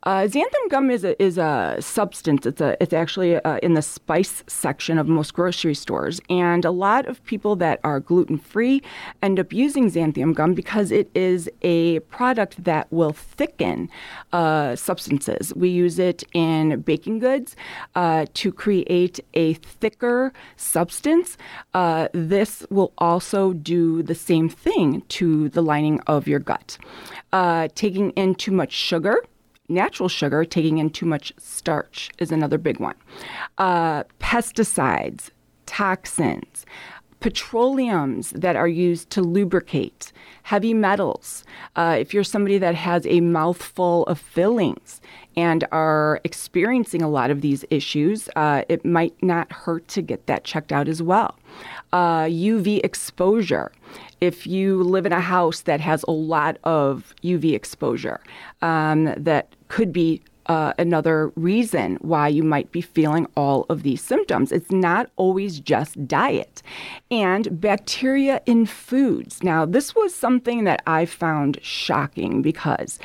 Uh, 0.03 0.21
xanthan 0.21 0.69
gum 0.69 0.89
is 0.89 1.03
a, 1.03 1.21
is 1.21 1.37
a 1.37 1.77
substance. 1.79 2.45
It's 2.45 2.61
a 2.61 2.81
it's 2.81 2.93
actually 2.93 3.35
uh, 3.37 3.57
in 3.57 3.73
the 3.73 3.81
spice 3.81 4.43
section 4.47 4.97
of 4.97 5.07
most 5.07 5.33
grocery 5.33 5.75
stores, 5.75 6.19
and 6.29 6.65
a 6.65 6.71
lot 6.71 7.07
of 7.07 7.23
people 7.25 7.55
that 7.57 7.79
are 7.83 7.99
gluten 7.99 8.37
free 8.37 8.81
end 9.21 9.39
up 9.39 9.53
using 9.53 9.89
xanthan 9.89 10.33
gum 10.33 10.53
because 10.53 10.91
it 10.91 11.09
is 11.13 11.49
a 11.61 11.99
product 12.11 12.63
that 12.63 12.91
will 12.91 13.13
thicken 13.13 13.89
uh, 14.33 14.75
substances. 14.75 15.53
We 15.55 15.69
use 15.69 15.99
it 15.99 16.23
in 16.33 16.81
baking 16.81 17.19
goods 17.19 17.55
uh, 17.95 18.25
to 18.33 18.51
create 18.51 19.19
a 19.33 19.53
thicker 19.53 20.33
substance. 20.55 21.37
Uh, 21.73 22.07
this 22.13 22.65
will 22.69 22.93
also 22.97 23.53
do 23.53 24.03
the 24.03 24.15
same 24.15 24.49
thing 24.49 25.01
to 25.09 25.49
the 25.49 25.61
lining 25.61 25.99
of 26.07 26.27
your 26.27 26.39
gut. 26.39 26.77
Uh, 27.31 27.67
taking 27.75 28.11
in 28.11 28.35
too 28.35 28.51
much 28.51 28.71
sugar 28.71 29.23
natural 29.69 30.09
sugar, 30.09 30.43
taking 30.43 30.79
in 30.79 30.89
too 30.89 31.05
much 31.05 31.31
starch 31.37 32.09
is 32.17 32.31
another 32.31 32.57
big 32.57 32.79
one. 32.79 32.95
Uh, 33.59 34.03
pesticides, 34.19 35.29
toxins, 35.67 36.65
petroleums 37.19 38.31
that 38.31 38.55
are 38.55 38.67
used 38.67 39.09
to 39.11 39.21
lubricate, 39.21 40.11
heavy 40.43 40.73
metals. 40.73 41.43
Uh, 41.75 41.97
if 41.99 42.13
you're 42.13 42.23
somebody 42.23 42.57
that 42.57 42.75
has 42.75 43.05
a 43.05 43.21
mouthful 43.21 44.03
of 44.05 44.19
fillings 44.19 45.01
and 45.39 45.65
are 45.71 46.19
experiencing 46.25 47.01
a 47.01 47.07
lot 47.07 47.31
of 47.31 47.39
these 47.39 47.63
issues, 47.69 48.27
uh, 48.35 48.63
it 48.67 48.83
might 48.83 49.15
not 49.23 49.49
hurt 49.53 49.87
to 49.87 50.01
get 50.01 50.27
that 50.27 50.43
checked 50.43 50.73
out 50.73 50.89
as 50.89 51.01
well. 51.01 51.39
Uh, 51.93 52.23
UV 52.23 52.81
exposure 52.83 53.71
if 54.19 54.45
you 54.45 54.83
live 54.83 55.05
in 55.05 55.13
a 55.13 55.21
house 55.21 55.61
that 55.61 55.79
has 55.79 56.03
a 56.09 56.11
lot 56.11 56.57
of 56.65 57.15
UV 57.23 57.53
exposure, 57.53 58.19
um, 58.61 59.13
that 59.15 59.55
could 59.69 59.93
be 59.93 60.21
uh, 60.49 60.73
another 60.79 61.31
reason 61.35 61.97
why 62.01 62.27
you 62.27 62.43
might 62.43 62.71
be 62.71 62.81
feeling 62.81 63.27
all 63.37 63.67
of 63.69 63.83
these 63.83 64.01
symptoms. 64.01 64.51
It's 64.51 64.71
not 64.71 65.09
always 65.15 65.59
just 65.59 66.07
diet. 66.07 66.63
And 67.11 67.61
bacteria 67.61 68.41
in 68.47 68.65
foods. 68.65 69.43
Now, 69.43 69.65
this 69.65 69.95
was 69.95 70.13
something 70.13 70.63
that 70.63 70.81
I 70.87 71.05
found 71.05 71.59
shocking 71.61 72.41
because, 72.41 72.99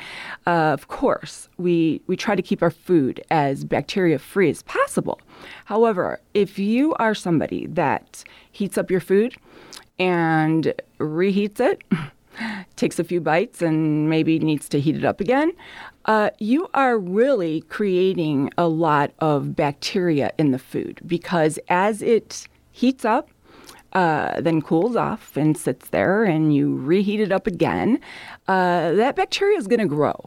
uh, 0.47 0.73
of 0.73 0.87
course, 0.87 1.47
we, 1.57 2.01
we 2.07 2.17
try 2.17 2.35
to 2.35 2.41
keep 2.41 2.63
our 2.63 2.71
food 2.71 3.23
as 3.29 3.63
bacteria 3.63 4.17
free 4.17 4.49
as 4.49 4.63
possible. 4.63 5.21
However, 5.65 6.19
if 6.33 6.57
you 6.57 6.95
are 6.95 7.13
somebody 7.13 7.67
that 7.67 8.23
heats 8.51 8.77
up 8.77 8.89
your 8.89 8.99
food, 8.99 9.35
and 9.97 10.73
reheats 10.99 11.59
it, 11.59 11.81
takes 12.75 12.99
a 12.99 13.03
few 13.03 13.21
bites, 13.21 13.61
and 13.61 14.09
maybe 14.09 14.39
needs 14.39 14.69
to 14.69 14.79
heat 14.79 14.95
it 14.95 15.05
up 15.05 15.19
again, 15.21 15.51
uh, 16.05 16.29
you 16.39 16.69
are 16.73 16.97
really 16.97 17.61
creating 17.61 18.51
a 18.57 18.67
lot 18.67 19.11
of 19.19 19.55
bacteria 19.55 20.31
in 20.37 20.51
the 20.51 20.59
food 20.59 20.99
because 21.05 21.57
as 21.67 22.01
it 22.01 22.47
heats 22.71 23.05
up, 23.05 23.29
uh, 23.93 24.41
then 24.41 24.61
cools 24.61 24.97
off 24.97 25.37
and 25.37 25.57
sits 25.57 25.89
there, 25.89 26.25
and 26.25 26.53
you 26.53 26.75
reheat 26.75 27.21
it 27.21 27.31
up 27.31 27.47
again, 27.47 27.97
uh, 28.49 28.91
that 28.91 29.15
bacteria 29.15 29.57
is 29.57 29.67
going 29.67 29.79
to 29.79 29.87
grow. 29.87 30.21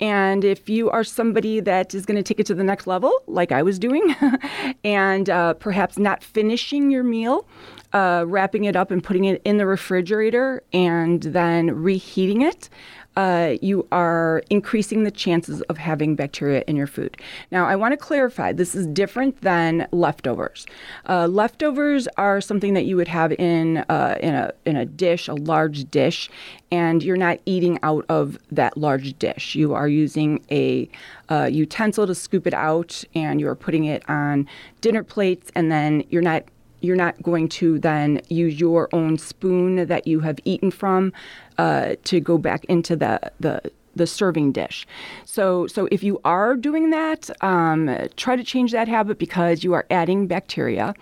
And 0.00 0.44
if 0.44 0.68
you 0.68 0.90
are 0.90 1.04
somebody 1.04 1.60
that 1.60 1.94
is 1.94 2.04
going 2.04 2.16
to 2.16 2.24
take 2.24 2.40
it 2.40 2.46
to 2.46 2.54
the 2.54 2.64
next 2.64 2.88
level, 2.88 3.12
like 3.28 3.52
I 3.52 3.62
was 3.62 3.78
doing, 3.78 4.16
and 4.84 5.30
uh, 5.30 5.54
perhaps 5.54 5.96
not 5.98 6.24
finishing 6.24 6.90
your 6.90 7.04
meal, 7.04 7.46
uh, 7.92 8.24
wrapping 8.26 8.64
it 8.64 8.76
up 8.76 8.90
and 8.90 9.02
putting 9.02 9.24
it 9.24 9.42
in 9.44 9.58
the 9.58 9.66
refrigerator 9.66 10.62
and 10.72 11.22
then 11.22 11.70
reheating 11.70 12.42
it, 12.42 12.68
uh, 13.16 13.56
you 13.60 13.86
are 13.92 14.42
increasing 14.48 15.04
the 15.04 15.10
chances 15.10 15.60
of 15.62 15.76
having 15.76 16.14
bacteria 16.14 16.64
in 16.66 16.76
your 16.76 16.86
food. 16.86 17.16
Now, 17.50 17.66
I 17.66 17.76
want 17.76 17.92
to 17.92 17.96
clarify 17.96 18.52
this 18.52 18.74
is 18.74 18.86
different 18.86 19.42
than 19.42 19.86
leftovers. 19.92 20.66
Uh, 21.08 21.26
leftovers 21.26 22.08
are 22.16 22.40
something 22.40 22.72
that 22.74 22.86
you 22.86 22.96
would 22.96 23.08
have 23.08 23.32
in 23.32 23.78
uh, 23.88 24.16
in 24.20 24.34
a 24.34 24.52
in 24.64 24.76
a 24.76 24.86
dish, 24.86 25.28
a 25.28 25.34
large 25.34 25.90
dish, 25.90 26.30
and 26.70 27.02
you're 27.02 27.16
not 27.16 27.38
eating 27.44 27.78
out 27.82 28.06
of 28.08 28.38
that 28.50 28.76
large 28.78 29.18
dish. 29.18 29.54
You 29.54 29.74
are 29.74 29.88
using 29.88 30.42
a 30.50 30.88
uh, 31.28 31.50
utensil 31.52 32.06
to 32.06 32.14
scoop 32.14 32.46
it 32.46 32.54
out, 32.54 33.04
and 33.14 33.40
you're 33.40 33.54
putting 33.54 33.84
it 33.84 34.08
on 34.08 34.48
dinner 34.80 35.02
plates, 35.02 35.50
and 35.54 35.70
then 35.70 36.04
you're 36.08 36.22
not 36.22 36.44
you're 36.82 36.96
not 36.96 37.22
going 37.22 37.48
to 37.48 37.78
then 37.78 38.20
use 38.28 38.58
your 38.58 38.88
own 38.92 39.18
spoon 39.18 39.86
that 39.86 40.06
you 40.06 40.20
have 40.20 40.38
eaten 40.44 40.70
from 40.70 41.12
uh, 41.58 41.94
to 42.04 42.20
go 42.20 42.38
back 42.38 42.64
into 42.66 42.96
the, 42.96 43.20
the 43.40 43.60
the 43.94 44.06
serving 44.06 44.52
dish. 44.52 44.86
So, 45.26 45.66
so 45.66 45.86
if 45.90 46.02
you 46.02 46.18
are 46.24 46.56
doing 46.56 46.90
that, 46.90 47.28
um, 47.42 47.94
try 48.16 48.36
to 48.36 48.44
change 48.44 48.72
that 48.72 48.88
habit 48.88 49.18
because 49.18 49.64
you 49.64 49.74
are 49.74 49.84
adding 49.90 50.26
bacteria 50.26 50.94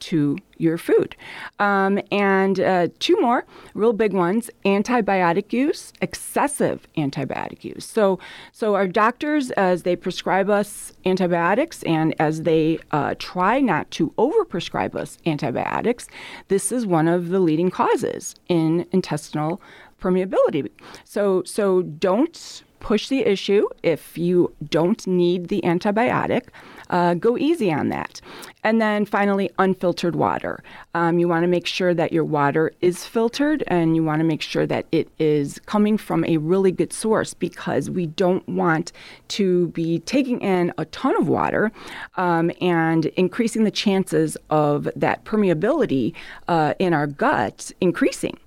to 0.00 0.38
your 0.58 0.78
food. 0.78 1.16
Um, 1.58 2.00
and 2.10 2.60
uh, 2.60 2.88
two 2.98 3.20
more 3.20 3.44
real 3.74 3.92
big 3.92 4.12
ones 4.12 4.50
antibiotic 4.64 5.52
use, 5.52 5.92
excessive 6.00 6.86
antibiotic 6.96 7.64
use. 7.64 7.84
So, 7.84 8.18
so 8.52 8.74
our 8.74 8.86
doctors, 8.86 9.50
as 9.52 9.82
they 9.82 9.96
prescribe 9.96 10.48
us 10.48 10.92
antibiotics 11.04 11.82
and 11.82 12.14
as 12.18 12.42
they 12.42 12.78
uh, 12.90 13.14
try 13.18 13.60
not 13.60 13.90
to 13.92 14.12
overprescribe 14.18 14.94
us 14.94 15.18
antibiotics, 15.26 16.08
this 16.48 16.72
is 16.72 16.86
one 16.86 17.08
of 17.08 17.28
the 17.28 17.40
leading 17.40 17.70
causes 17.70 18.34
in 18.48 18.86
intestinal 18.92 19.60
permeability. 20.00 20.70
So, 21.04 21.42
so 21.44 21.82
don't 21.82 22.62
push 22.86 23.08
the 23.08 23.26
issue 23.26 23.68
if 23.82 24.16
you 24.16 24.54
don't 24.70 25.08
need 25.08 25.48
the 25.48 25.60
antibiotic 25.62 26.44
uh, 26.90 27.14
go 27.14 27.36
easy 27.36 27.72
on 27.72 27.88
that. 27.88 28.20
And 28.62 28.80
then 28.80 29.04
finally, 29.04 29.50
unfiltered 29.58 30.14
water. 30.14 30.62
Um, 30.94 31.18
you 31.18 31.26
want 31.26 31.42
to 31.42 31.48
make 31.48 31.66
sure 31.66 31.94
that 31.94 32.12
your 32.12 32.24
water 32.24 32.72
is 32.80 33.04
filtered 33.04 33.64
and 33.66 33.96
you 33.96 34.04
want 34.04 34.20
to 34.20 34.24
make 34.24 34.40
sure 34.40 34.66
that 34.66 34.86
it 34.92 35.08
is 35.18 35.58
coming 35.66 35.98
from 35.98 36.24
a 36.26 36.36
really 36.36 36.70
good 36.70 36.92
source 36.92 37.34
because 37.34 37.90
we 37.90 38.06
don't 38.06 38.48
want 38.48 38.92
to 39.28 39.68
be 39.68 39.98
taking 40.00 40.40
in 40.40 40.72
a 40.78 40.84
ton 40.86 41.16
of 41.16 41.28
water 41.28 41.72
um, 42.16 42.50
and 42.60 43.06
increasing 43.06 43.64
the 43.64 43.70
chances 43.70 44.36
of 44.48 44.88
that 44.94 45.24
permeability 45.24 46.14
uh, 46.46 46.74
in 46.78 46.94
our 46.94 47.06
gut 47.06 47.72
increasing. 47.80 48.38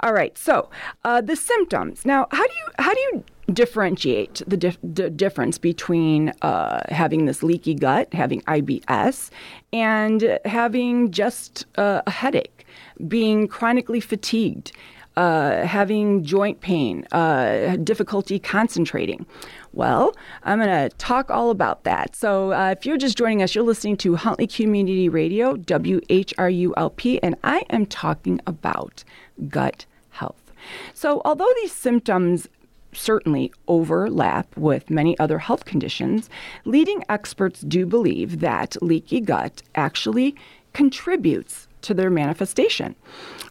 All 0.00 0.12
right, 0.12 0.36
so 0.36 0.70
uh, 1.04 1.20
the 1.20 1.36
symptoms. 1.36 2.04
Now, 2.04 2.26
how 2.30 2.46
do 2.46 2.52
you 2.52 2.66
how 2.78 2.92
do 2.92 3.00
you 3.00 3.24
differentiate 3.52 4.42
the, 4.46 4.56
dif- 4.56 4.78
the 4.82 5.10
difference 5.10 5.58
between 5.58 6.30
uh, 6.42 6.82
having 6.88 7.26
this 7.26 7.42
leaky 7.42 7.74
gut, 7.74 8.12
having 8.12 8.42
IBS, 8.42 9.30
and 9.72 10.38
having 10.44 11.10
just 11.10 11.66
uh, 11.78 12.02
a 12.06 12.10
headache, 12.10 12.66
being 13.06 13.46
chronically 13.46 14.00
fatigued, 14.00 14.72
uh, 15.16 15.64
having 15.64 16.22
joint 16.24 16.60
pain, 16.60 17.06
uh, 17.12 17.76
difficulty 17.76 18.38
concentrating. 18.38 19.24
Well, 19.72 20.14
I'm 20.42 20.58
going 20.58 20.90
to 20.90 20.94
talk 20.96 21.30
all 21.30 21.50
about 21.50 21.84
that. 21.84 22.14
So, 22.14 22.52
uh, 22.52 22.74
if 22.76 22.84
you're 22.84 22.96
just 22.96 23.16
joining 23.16 23.42
us, 23.42 23.54
you're 23.54 23.64
listening 23.64 23.96
to 23.98 24.16
Huntley 24.16 24.46
Community 24.46 25.08
Radio, 25.08 25.56
WHRULP, 25.56 27.20
and 27.22 27.36
I 27.44 27.62
am 27.70 27.86
talking 27.86 28.40
about 28.46 29.04
gut 29.48 29.86
health. 30.10 30.52
So, 30.94 31.22
although 31.24 31.50
these 31.62 31.72
symptoms 31.72 32.48
certainly 32.96 33.52
overlap 33.68 34.56
with 34.56 34.90
many 34.90 35.18
other 35.18 35.38
health 35.38 35.64
conditions, 35.64 36.28
leading 36.64 37.02
experts 37.08 37.60
do 37.60 37.86
believe 37.86 38.40
that 38.40 38.76
leaky 38.82 39.20
gut 39.20 39.62
actually 39.74 40.34
contributes 40.72 41.68
to 41.82 41.94
their 41.94 42.10
manifestation. 42.10 42.94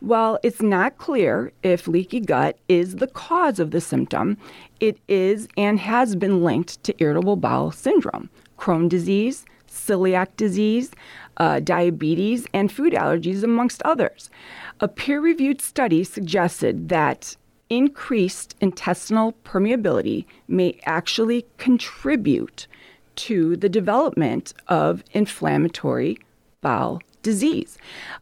While 0.02 0.38
it's 0.44 0.62
not 0.62 0.98
clear 0.98 1.52
if 1.64 1.88
leaky 1.88 2.20
gut 2.20 2.58
is 2.68 2.98
the 2.98 3.08
cause 3.08 3.60
of 3.60 3.72
the 3.72 3.82
symptom, 3.82 4.38
it 4.80 5.00
is 5.08 5.48
and 5.56 5.80
has 5.80 6.16
been 6.16 6.44
linked 6.44 6.84
to 6.84 6.96
irritable 7.02 7.38
bowel 7.38 7.72
syndrome, 7.72 8.30
Crohn 8.60 8.90
disease, 8.90 9.46
celiac 9.68 10.36
disease, 10.38 10.92
uh, 11.38 11.60
diabetes, 11.60 12.48
and 12.54 12.72
food 12.72 12.94
allergies, 12.94 13.44
amongst 13.44 13.82
others. 13.84 14.30
A 14.80 14.88
peer 14.88 15.20
reviewed 15.20 15.62
study 15.62 16.04
suggested 16.04 16.90
that 16.90 17.36
increased 17.70 18.56
intestinal 18.62 19.34
permeability 19.44 20.26
may 20.48 20.80
actually 20.86 21.46
contribute 21.58 22.68
to 23.16 23.56
the 23.56 23.70
development 23.70 24.54
of 24.68 25.04
inflammatory 25.12 26.18
bowel 26.62 27.02
disease. 27.26 27.78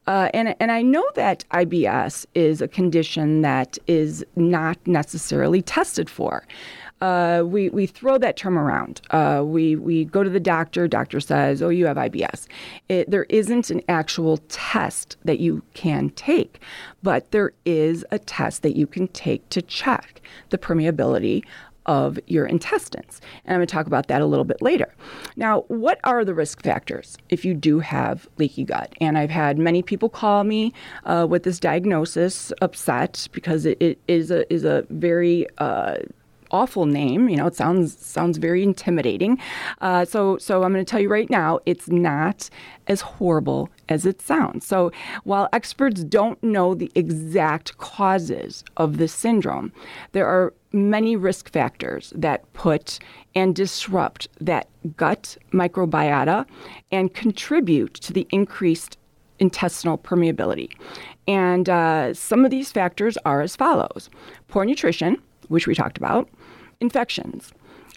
Uh, 0.07 0.29
and, 0.33 0.55
and 0.59 0.71
I 0.71 0.81
know 0.81 1.05
that 1.15 1.43
IBS 1.51 2.25
is 2.33 2.61
a 2.61 2.67
condition 2.67 3.41
that 3.41 3.77
is 3.85 4.25
not 4.35 4.77
necessarily 4.87 5.61
tested 5.61 6.09
for 6.09 6.47
uh, 7.03 7.43
we, 7.45 7.67
we 7.67 7.85
throw 7.85 8.17
that 8.17 8.37
term 8.37 8.57
around. 8.57 9.01
Uh, 9.11 9.43
we, 9.45 9.75
we 9.75 10.05
go 10.05 10.23
to 10.23 10.29
the 10.29 10.39
doctor, 10.39 10.87
doctor 10.87 11.19
says, 11.19 11.61
oh, 11.61 11.67
you 11.67 11.85
have 11.85 11.97
IBS. 11.97 12.47
It, 12.87 13.11
there 13.11 13.25
isn't 13.25 13.69
an 13.69 13.81
actual 13.89 14.37
test 14.47 15.17
that 15.25 15.41
you 15.41 15.63
can 15.73 16.11
take, 16.11 16.61
but 17.01 17.31
there 17.31 17.51
is 17.65 18.05
a 18.11 18.19
test 18.19 18.61
that 18.61 18.77
you 18.77 18.87
can 18.87 19.09
take 19.09 19.47
to 19.49 19.61
check 19.61 20.21
the 20.49 20.57
permeability 20.57 21.43
of 21.85 22.19
your 22.27 22.45
intestines. 22.45 23.21
And 23.45 23.53
I'm 23.53 23.59
going 23.59 23.67
to 23.67 23.73
talk 23.73 23.87
about 23.87 24.07
that 24.07 24.21
a 24.21 24.25
little 24.25 24.45
bit 24.45 24.61
later. 24.61 24.93
Now, 25.35 25.61
what 25.67 25.99
are 26.03 26.23
the 26.23 26.33
risk 26.33 26.61
factors 26.61 27.17
if 27.29 27.43
you 27.45 27.53
do 27.53 27.79
have 27.79 28.27
leaky 28.37 28.63
gut? 28.63 28.93
And 29.01 29.17
I've 29.17 29.29
had 29.29 29.57
many 29.57 29.81
people 29.81 30.09
call 30.09 30.43
me 30.43 30.73
uh, 31.05 31.27
with 31.29 31.43
this 31.43 31.59
diagnosis 31.59 32.51
upset 32.61 33.27
because 33.31 33.65
it, 33.65 33.81
it 33.81 33.99
is 34.07 34.31
a 34.31 34.51
is 34.53 34.63
a 34.63 34.85
very 34.89 35.47
uh, 35.57 35.97
awful 36.53 36.85
name. 36.85 37.27
You 37.27 37.37
know, 37.37 37.47
it 37.47 37.55
sounds 37.55 37.97
sounds 37.97 38.37
very 38.37 38.63
intimidating. 38.63 39.39
Uh, 39.81 40.05
so 40.05 40.37
so 40.37 40.63
I'm 40.63 40.71
going 40.71 40.85
to 40.85 40.89
tell 40.89 41.01
you 41.01 41.09
right 41.09 41.29
now, 41.29 41.59
it's 41.65 41.89
not 41.89 42.49
as 42.87 43.01
horrible 43.01 43.69
as 43.89 44.05
it 44.05 44.21
sounds. 44.21 44.65
So 44.65 44.91
while 45.23 45.49
experts 45.51 46.03
don't 46.03 46.41
know 46.43 46.75
the 46.75 46.91
exact 46.95 47.77
causes 47.77 48.63
of 48.77 48.97
this 48.97 49.13
syndrome, 49.13 49.73
there 50.11 50.27
are 50.27 50.53
many 50.73 51.15
risk 51.15 51.51
factors 51.51 52.11
that 52.15 52.51
put 52.53 52.99
and 53.35 53.55
disrupt 53.55 54.27
that 54.41 54.67
gut 54.97 55.37
microbiota 55.51 56.45
and 56.91 57.13
contribute 57.13 57.93
to 57.95 58.11
the 58.11 58.27
increased 58.31 58.97
intestinal 59.39 59.97
permeability. 59.97 60.69
And 61.27 61.69
uh, 61.69 62.13
some 62.13 62.43
of 62.43 62.51
these 62.51 62.71
factors 62.71 63.17
are 63.25 63.41
as 63.41 63.55
follows 63.55 64.09
poor 64.47 64.65
nutrition, 64.65 65.21
which 65.47 65.67
we 65.67 65.75
talked 65.75 65.97
about, 65.97 66.27
infections, 66.79 67.53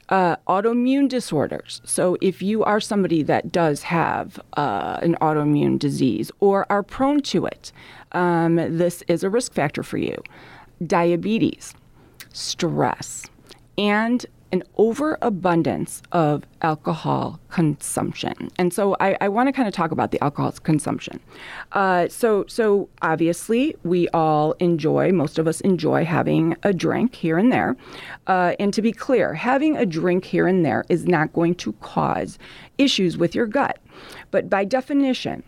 uh, 0.08 0.36
autoimmune 0.48 1.08
disorders. 1.08 1.80
So, 1.84 2.16
if 2.20 2.40
you 2.42 2.62
are 2.62 2.80
somebody 2.80 3.22
that 3.24 3.50
does 3.50 3.82
have 3.82 4.38
uh, 4.56 5.00
an 5.02 5.16
autoimmune 5.20 5.78
disease 5.78 6.30
or 6.38 6.66
are 6.70 6.82
prone 6.82 7.20
to 7.22 7.46
it, 7.46 7.72
um, 8.12 8.56
this 8.56 9.02
is 9.08 9.24
a 9.24 9.30
risk 9.30 9.52
factor 9.52 9.82
for 9.82 9.98
you. 9.98 10.22
Diabetes, 10.86 11.74
stress, 12.37 13.25
and 13.79 14.27
an 14.53 14.62
overabundance 14.77 16.03
of 16.12 16.44
alcohol 16.62 17.40
consumption. 17.51 18.49
And 18.59 18.72
so 18.72 18.96
I, 19.01 19.16
I 19.20 19.29
want 19.29 19.49
to 19.49 19.53
kind 19.53 19.66
of 19.66 19.75
talk 19.75 19.90
about 19.90 20.12
the 20.12 20.22
alcohol 20.22 20.53
consumption. 20.53 21.18
Uh, 21.72 22.09
so, 22.09 22.44
so 22.46 22.88
obviously, 23.03 23.75
we 23.83 24.09
all 24.11 24.53
enjoy, 24.61 25.11
most 25.12 25.38
of 25.38 25.49
us 25.49 25.61
enjoy 25.62 26.05
having 26.05 26.57
a 26.62 26.72
drink 26.72 27.14
here 27.16 27.38
and 27.38 27.51
there. 27.51 27.77
Uh, 28.29 28.55
and 28.61 28.72
to 28.72 28.83
be 28.83 28.92
clear, 28.92 29.35
having 29.35 29.77
a 29.77 29.85
drink 29.85 30.25
here 30.25 30.46
and 30.46 30.64
there 30.64 30.85
is 30.88 31.07
not 31.07 31.33
going 31.33 31.55
to 31.57 31.72
cause 31.75 32.38
issues 32.79 33.18
with 33.18 33.35
your 33.35 33.46
gut. 33.46 33.79
But 34.31 34.49
by 34.49 34.64
definition, 34.64 35.42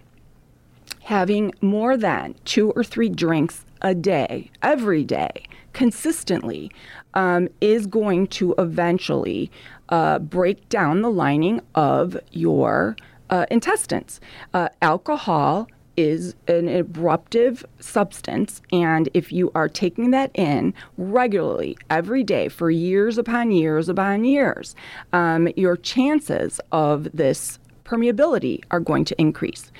having 1.04 1.54
more 1.60 1.96
than 1.96 2.34
two 2.44 2.72
or 2.72 2.82
three 2.82 3.08
drinks 3.08 3.64
a 3.82 3.94
day, 3.94 4.50
every 4.62 5.04
day, 5.04 5.44
consistently, 5.72 6.70
um, 7.14 7.48
is 7.60 7.86
going 7.86 8.26
to 8.28 8.54
eventually 8.58 9.50
uh, 9.88 10.18
break 10.18 10.68
down 10.68 11.02
the 11.02 11.10
lining 11.10 11.60
of 11.74 12.16
your 12.32 12.96
uh, 13.30 13.46
intestines. 13.50 14.20
Uh, 14.54 14.68
alcohol 14.82 15.68
is 15.96 16.36
an 16.46 16.68
abruptive 16.68 17.64
substance, 17.80 18.62
and 18.70 19.08
if 19.14 19.32
you 19.32 19.50
are 19.54 19.68
taking 19.68 20.12
that 20.12 20.30
in 20.34 20.72
regularly 20.96 21.76
every 21.90 22.22
day 22.22 22.48
for 22.48 22.70
years 22.70 23.18
upon 23.18 23.50
years 23.50 23.88
upon 23.88 24.24
years, 24.24 24.76
um, 25.12 25.48
your 25.56 25.76
chances 25.76 26.60
of 26.70 27.08
this 27.12 27.58
permeability 27.88 28.62
are 28.70 28.80
going 28.80 29.04
to 29.06 29.20
increase. 29.20 29.72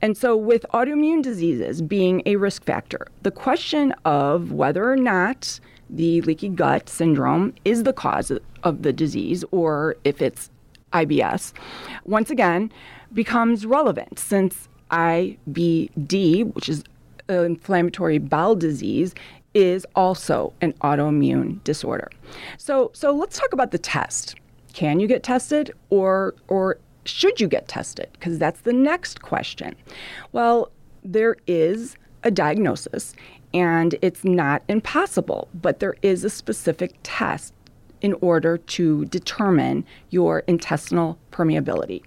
And 0.00 0.16
so, 0.16 0.36
with 0.36 0.64
autoimmune 0.72 1.22
diseases 1.22 1.82
being 1.82 2.22
a 2.24 2.36
risk 2.36 2.64
factor, 2.64 3.08
the 3.22 3.30
question 3.30 3.92
of 4.04 4.52
whether 4.52 4.90
or 4.90 4.96
not 4.96 5.58
the 5.90 6.20
leaky 6.22 6.48
gut 6.48 6.88
syndrome 6.88 7.54
is 7.64 7.82
the 7.82 7.92
cause 7.92 8.32
of 8.62 8.82
the 8.82 8.92
disease 8.92 9.44
or 9.50 9.96
if 10.04 10.22
it's 10.22 10.50
IBS, 10.92 11.52
once 12.04 12.30
again 12.30 12.72
becomes 13.12 13.66
relevant 13.66 14.18
since 14.18 14.68
IBD, 14.90 16.54
which 16.54 16.68
is 16.68 16.84
uh, 17.28 17.42
inflammatory 17.42 18.18
bowel 18.18 18.54
disease, 18.54 19.14
is 19.54 19.86
also 19.96 20.52
an 20.60 20.72
autoimmune 20.74 21.62
disorder. 21.64 22.10
So, 22.58 22.90
so 22.94 23.10
let's 23.12 23.38
talk 23.38 23.52
about 23.52 23.70
the 23.70 23.78
test. 23.78 24.36
Can 24.74 25.00
you 25.00 25.06
get 25.06 25.22
tested 25.22 25.72
or, 25.88 26.34
or 26.48 26.78
should 27.06 27.40
you 27.40 27.48
get 27.48 27.68
tested? 27.68 28.08
Because 28.12 28.38
that's 28.38 28.60
the 28.60 28.72
next 28.72 29.22
question. 29.22 29.76
Well, 30.32 30.70
there 31.02 31.36
is 31.46 31.96
a 32.24 32.30
diagnosis 32.30 33.14
and 33.54 33.94
it's 34.02 34.24
not 34.24 34.62
impossible, 34.68 35.48
but 35.54 35.80
there 35.80 35.94
is 36.02 36.24
a 36.24 36.30
specific 36.30 36.94
test 37.02 37.54
in 38.02 38.14
order 38.20 38.58
to 38.58 39.06
determine 39.06 39.84
your 40.10 40.40
intestinal 40.40 41.18
permeability. 41.32 42.02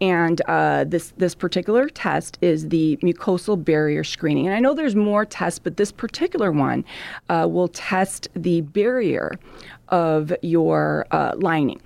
And 0.00 0.40
uh, 0.42 0.84
this 0.84 1.12
this 1.16 1.34
particular 1.34 1.88
test 1.88 2.38
is 2.40 2.68
the 2.68 2.96
mucosal 3.02 3.62
barrier 3.62 4.04
screening. 4.04 4.46
And 4.46 4.54
I 4.54 4.60
know 4.60 4.74
there's 4.74 4.94
more 4.94 5.24
tests, 5.24 5.58
but 5.58 5.76
this 5.76 5.90
particular 5.90 6.52
one 6.52 6.84
uh, 7.28 7.48
will 7.50 7.68
test 7.68 8.28
the 8.34 8.60
barrier 8.60 9.32
of 9.92 10.32
your 10.42 11.06
uh, 11.10 11.34
lining. 11.36 11.80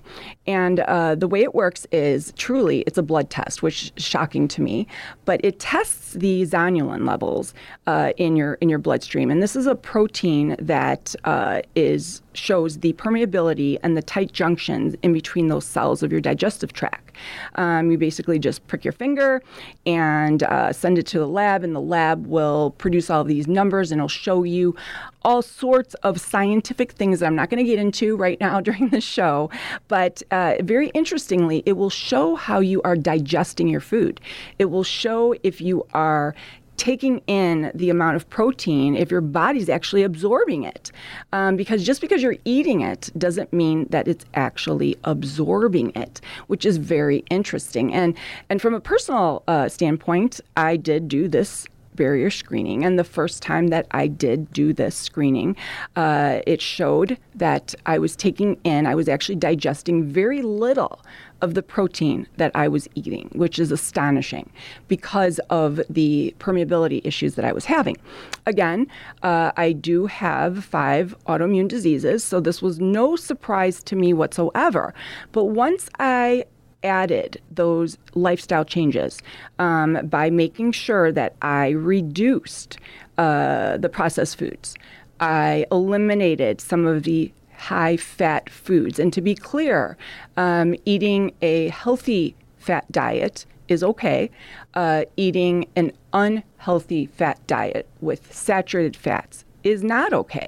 And 0.47 0.79
uh, 0.79 1.15
the 1.15 1.27
way 1.27 1.43
it 1.43 1.53
works 1.53 1.85
is 1.91 2.33
truly 2.37 2.79
it's 2.87 2.97
a 2.97 3.03
blood 3.03 3.29
test, 3.29 3.61
which 3.61 3.91
is 3.95 4.03
shocking 4.03 4.47
to 4.47 4.61
me, 4.61 4.87
but 5.25 5.41
it 5.43 5.59
tests 5.59 6.13
the 6.13 6.43
zonulin 6.43 7.05
levels 7.05 7.53
uh, 7.85 8.13
in 8.17 8.35
your 8.35 8.53
in 8.55 8.69
your 8.69 8.79
bloodstream. 8.79 9.29
And 9.29 9.43
this 9.43 9.55
is 9.55 9.67
a 9.67 9.75
protein 9.75 10.55
that 10.59 11.15
uh, 11.25 11.61
is 11.75 12.21
shows 12.33 12.79
the 12.79 12.93
permeability 12.93 13.77
and 13.83 13.97
the 13.97 14.01
tight 14.01 14.31
junctions 14.31 14.95
in 15.03 15.11
between 15.11 15.47
those 15.47 15.65
cells 15.65 16.01
of 16.01 16.11
your 16.11 16.21
digestive 16.21 16.71
tract. 16.71 17.06
Um, 17.55 17.91
you 17.91 17.97
basically 17.97 18.39
just 18.39 18.65
prick 18.67 18.83
your 18.83 18.91
finger 18.93 19.41
and 19.85 20.43
uh, 20.43 20.73
send 20.73 20.97
it 20.97 21.05
to 21.07 21.19
the 21.19 21.27
lab, 21.27 21.63
and 21.63 21.75
the 21.75 21.81
lab 21.81 22.27
will 22.27 22.71
produce 22.71 23.09
all 23.09 23.23
these 23.23 23.47
numbers 23.47 23.91
and 23.91 23.99
it'll 23.99 24.07
show 24.07 24.43
you 24.43 24.75
all 25.23 25.41
sorts 25.41 25.93
of 25.95 26.21
scientific 26.21 26.93
things 26.93 27.19
that 27.19 27.25
I'm 27.25 27.35
not 27.35 27.49
going 27.49 27.63
to 27.63 27.69
get 27.69 27.79
into 27.79 28.15
right 28.15 28.39
now 28.39 28.61
during 28.67 28.89
the 28.89 29.01
show. 29.01 29.49
But 29.87 30.23
uh, 30.31 30.55
very 30.61 30.89
interestingly, 30.89 31.63
it 31.65 31.73
will 31.73 31.89
show 31.89 32.35
how 32.35 32.59
you 32.59 32.81
are 32.83 32.95
digesting 32.95 33.67
your 33.67 33.81
food. 33.81 34.21
It 34.59 34.65
will 34.65 34.83
show 34.83 35.35
if 35.43 35.59
you 35.61 35.85
are 35.93 36.35
taking 36.77 37.21
in 37.27 37.71
the 37.73 37.89
amount 37.89 38.15
of 38.15 38.29
protein 38.29 38.95
if 38.95 39.11
your 39.11 39.21
body's 39.21 39.69
actually 39.69 40.03
absorbing 40.03 40.63
it. 40.63 40.91
Um, 41.33 41.55
because 41.55 41.83
just 41.83 42.01
because 42.01 42.21
you're 42.21 42.37
eating 42.45 42.81
it 42.81 43.09
doesn't 43.17 43.51
mean 43.51 43.87
that 43.89 44.07
it's 44.07 44.25
actually 44.33 44.97
absorbing 45.03 45.91
it, 45.95 46.21
which 46.47 46.65
is 46.65 46.77
very 46.77 47.23
interesting. 47.29 47.93
And 47.93 48.15
and 48.49 48.61
from 48.61 48.73
a 48.73 48.79
personal 48.79 49.43
uh, 49.47 49.69
standpoint, 49.69 50.39
I 50.55 50.77
did 50.77 51.07
do 51.07 51.27
this 51.27 51.67
barrier 51.97 52.29
screening. 52.29 52.85
And 52.85 52.97
the 52.97 53.03
first 53.03 53.43
time 53.43 53.67
that 53.67 53.87
I 53.91 54.07
did 54.07 54.53
do 54.53 54.71
this 54.71 54.95
screening, 54.95 55.57
uh, 55.97 56.39
it 56.47 56.61
showed 56.61 57.17
that 57.35 57.75
I 57.85 57.97
was 57.97 58.15
taking 58.15 58.57
in, 58.63 58.85
I 58.85 58.95
was 58.95 59.09
actually 59.09 59.35
digesting 59.35 60.05
very 60.05 60.41
little 60.41 61.01
of 61.41 61.53
the 61.53 61.63
protein 61.63 62.27
that 62.37 62.51
I 62.55 62.67
was 62.67 62.87
eating, 62.95 63.29
which 63.33 63.59
is 63.59 63.71
astonishing 63.71 64.51
because 64.87 65.39
of 65.49 65.81
the 65.89 66.33
permeability 66.39 67.01
issues 67.03 67.35
that 67.35 67.45
I 67.45 67.51
was 67.51 67.65
having. 67.65 67.97
Again, 68.45 68.87
uh, 69.23 69.51
I 69.55 69.73
do 69.73 70.07
have 70.07 70.63
five 70.63 71.15
autoimmune 71.27 71.67
diseases, 71.67 72.23
so 72.23 72.39
this 72.39 72.61
was 72.61 72.79
no 72.79 73.15
surprise 73.15 73.83
to 73.83 73.95
me 73.95 74.13
whatsoever. 74.13 74.93
But 75.31 75.45
once 75.45 75.89
I 75.99 76.45
added 76.83 77.41
those 77.51 77.97
lifestyle 78.13 78.63
changes 78.63 79.19
um, 79.59 79.99
by 80.07 80.29
making 80.29 80.71
sure 80.71 81.11
that 81.11 81.35
I 81.41 81.69
reduced 81.69 82.77
uh, 83.17 83.77
the 83.77 83.89
processed 83.89 84.37
foods. 84.37 84.75
I 85.19 85.65
eliminated 85.71 86.61
some 86.61 86.85
of 86.85 87.03
the 87.03 87.31
high 87.57 87.97
fat 87.97 88.49
foods. 88.49 88.99
And 88.99 89.11
to 89.13 89.21
be 89.21 89.35
clear, 89.35 89.97
um, 90.37 90.75
eating 90.85 91.33
a 91.41 91.69
healthy 91.69 92.35
fat 92.57 92.89
diet 92.91 93.45
is 93.67 93.83
okay. 93.83 94.29
Uh, 94.73 95.05
eating 95.17 95.67
an 95.75 95.91
unhealthy 96.13 97.07
fat 97.07 97.45
diet 97.47 97.87
with 98.01 98.33
saturated 98.33 98.95
fats 98.95 99.43
is 99.63 99.83
not 99.83 100.13
okay. 100.13 100.47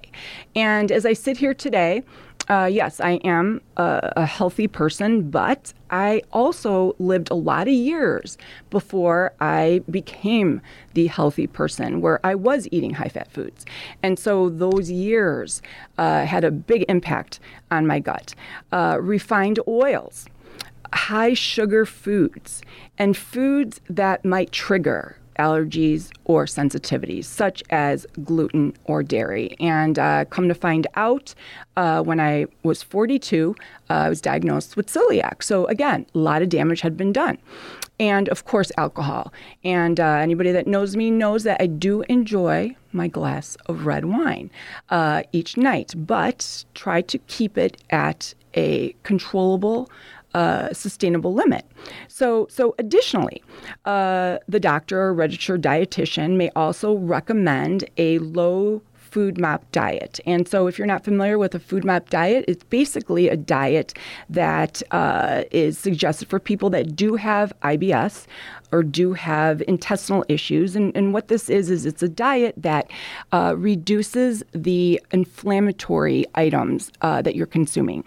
And 0.56 0.92
as 0.92 1.06
I 1.06 1.14
sit 1.14 1.38
here 1.38 1.54
today, 1.54 2.04
uh, 2.50 2.66
yes, 2.66 3.00
I 3.00 3.12
am 3.24 3.62
a, 3.78 4.12
a, 4.18 4.26
healthy 4.26 4.68
person, 4.68 5.30
but 5.30 5.72
I 5.92 6.24
also 6.34 6.96
lived 6.98 7.30
a 7.30 7.36
lot 7.36 7.68
of 7.68 7.74
years 7.74 8.40
before 8.72 9.34
I 9.40 9.84
became 9.90 10.62
the 10.96 11.08
healthy 11.08 11.46
person 11.46 12.02
where 12.02 12.20
I 12.26 12.34
was 12.34 12.68
eating 12.72 12.96
high 12.96 13.10
fat 13.10 13.32
foods. 13.32 13.66
And 14.02 14.18
so 14.18 14.50
those 14.50 14.90
years 14.90 15.62
uh, 16.00 16.26
had 16.26 16.44
a 16.44 16.50
big 16.50 16.86
impact 16.90 17.40
on 17.70 17.86
my 17.86 18.00
gut. 18.00 18.34
Uh, 18.72 18.98
refined 19.00 19.60
oils, 19.68 20.26
high 20.92 21.36
sugar 21.36 21.86
foods, 21.86 22.64
and 22.98 23.16
foods 23.16 23.80
that 23.88 24.26
might 24.26 24.52
trigger 24.52 25.18
allergies 25.40 26.12
or 26.26 26.46
sensitivities, 26.46 27.26
such 27.26 27.64
as 27.70 28.06
gluten 28.24 28.76
or 28.84 29.02
dairy. 29.02 29.56
And 29.60 29.98
uh, 29.98 30.26
come 30.26 30.48
to 30.48 30.54
find 30.54 30.86
out, 30.96 31.34
uh, 31.78 32.04
when 32.04 32.20
I 32.20 32.46
was 32.64 32.84
42, 32.84 33.56
uh, 33.90 33.94
I 33.94 34.10
was 34.10 34.22
diagnosed 34.22 34.78
with 34.78 34.88
celiac. 34.88 35.42
So, 35.42 35.66
again, 35.66 36.06
a 36.14 36.18
lot 36.18 36.42
of 36.42 36.50
damage 36.50 36.82
had 36.82 36.96
been 36.98 37.14
done. 37.14 37.38
And 38.00 38.30
of 38.30 38.46
course, 38.46 38.72
alcohol. 38.78 39.34
And 39.64 40.00
uh, 40.00 40.04
anybody 40.04 40.52
that 40.52 40.68
knows 40.68 40.96
me 40.96 41.12
knows 41.12 41.44
that 41.44 41.62
I 41.62 41.68
do 41.68 42.02
enjoy 42.04 42.76
my 42.92 43.08
glass 43.08 43.58
of 43.66 43.86
red 43.86 44.06
wine 44.06 44.50
uh, 44.90 45.24
each 45.32 45.58
night, 45.58 45.94
but 45.96 46.66
try 46.74 47.02
to 47.02 47.18
keep 47.18 47.58
it 47.58 47.82
at 47.90 48.34
a 48.56 48.96
controllable 49.04 49.90
a 50.34 50.70
sustainable 50.74 51.34
limit. 51.34 51.66
So, 52.08 52.48
so 52.50 52.76
additionally, 52.78 53.44
uh, 53.86 54.38
the 54.48 54.60
doctor 54.60 55.02
or 55.02 55.14
registered 55.14 55.62
dietitian 55.62 56.38
may 56.38 56.50
also 56.56 56.94
recommend 56.94 57.86
a 57.98 58.20
low 58.20 58.82
FODMAP 59.12 59.62
diet. 59.72 60.20
And 60.26 60.48
so, 60.48 60.68
if 60.68 60.78
you're 60.78 60.88
not 60.88 61.04
familiar 61.04 61.38
with 61.38 61.56
a 61.56 61.60
FODMAP 61.60 62.10
diet, 62.10 62.46
it's 62.48 62.64
basically 62.66 63.28
a 63.28 63.38
diet 63.38 63.94
that 64.30 64.84
uh, 64.92 65.44
is 65.52 65.78
suggested 65.78 66.30
for 66.30 66.40
people 66.40 66.70
that 66.72 66.96
do 66.96 67.16
have 67.16 67.54
IBS 67.62 68.28
or 68.72 68.84
do 68.84 69.14
have 69.14 69.62
intestinal 69.68 70.26
issues. 70.28 70.76
And, 70.76 70.96
and 70.96 71.14
what 71.14 71.28
this 71.28 71.50
is, 71.50 71.70
is 71.70 71.86
it's 71.86 72.04
a 72.04 72.10
diet 72.10 72.56
that 72.58 72.90
uh, 73.32 73.56
reduces 73.58 74.44
the 74.52 75.02
inflammatory 75.12 76.26
items 76.36 76.92
uh, 77.02 77.22
that 77.22 77.36
you're 77.36 77.46
consuming. 77.46 78.04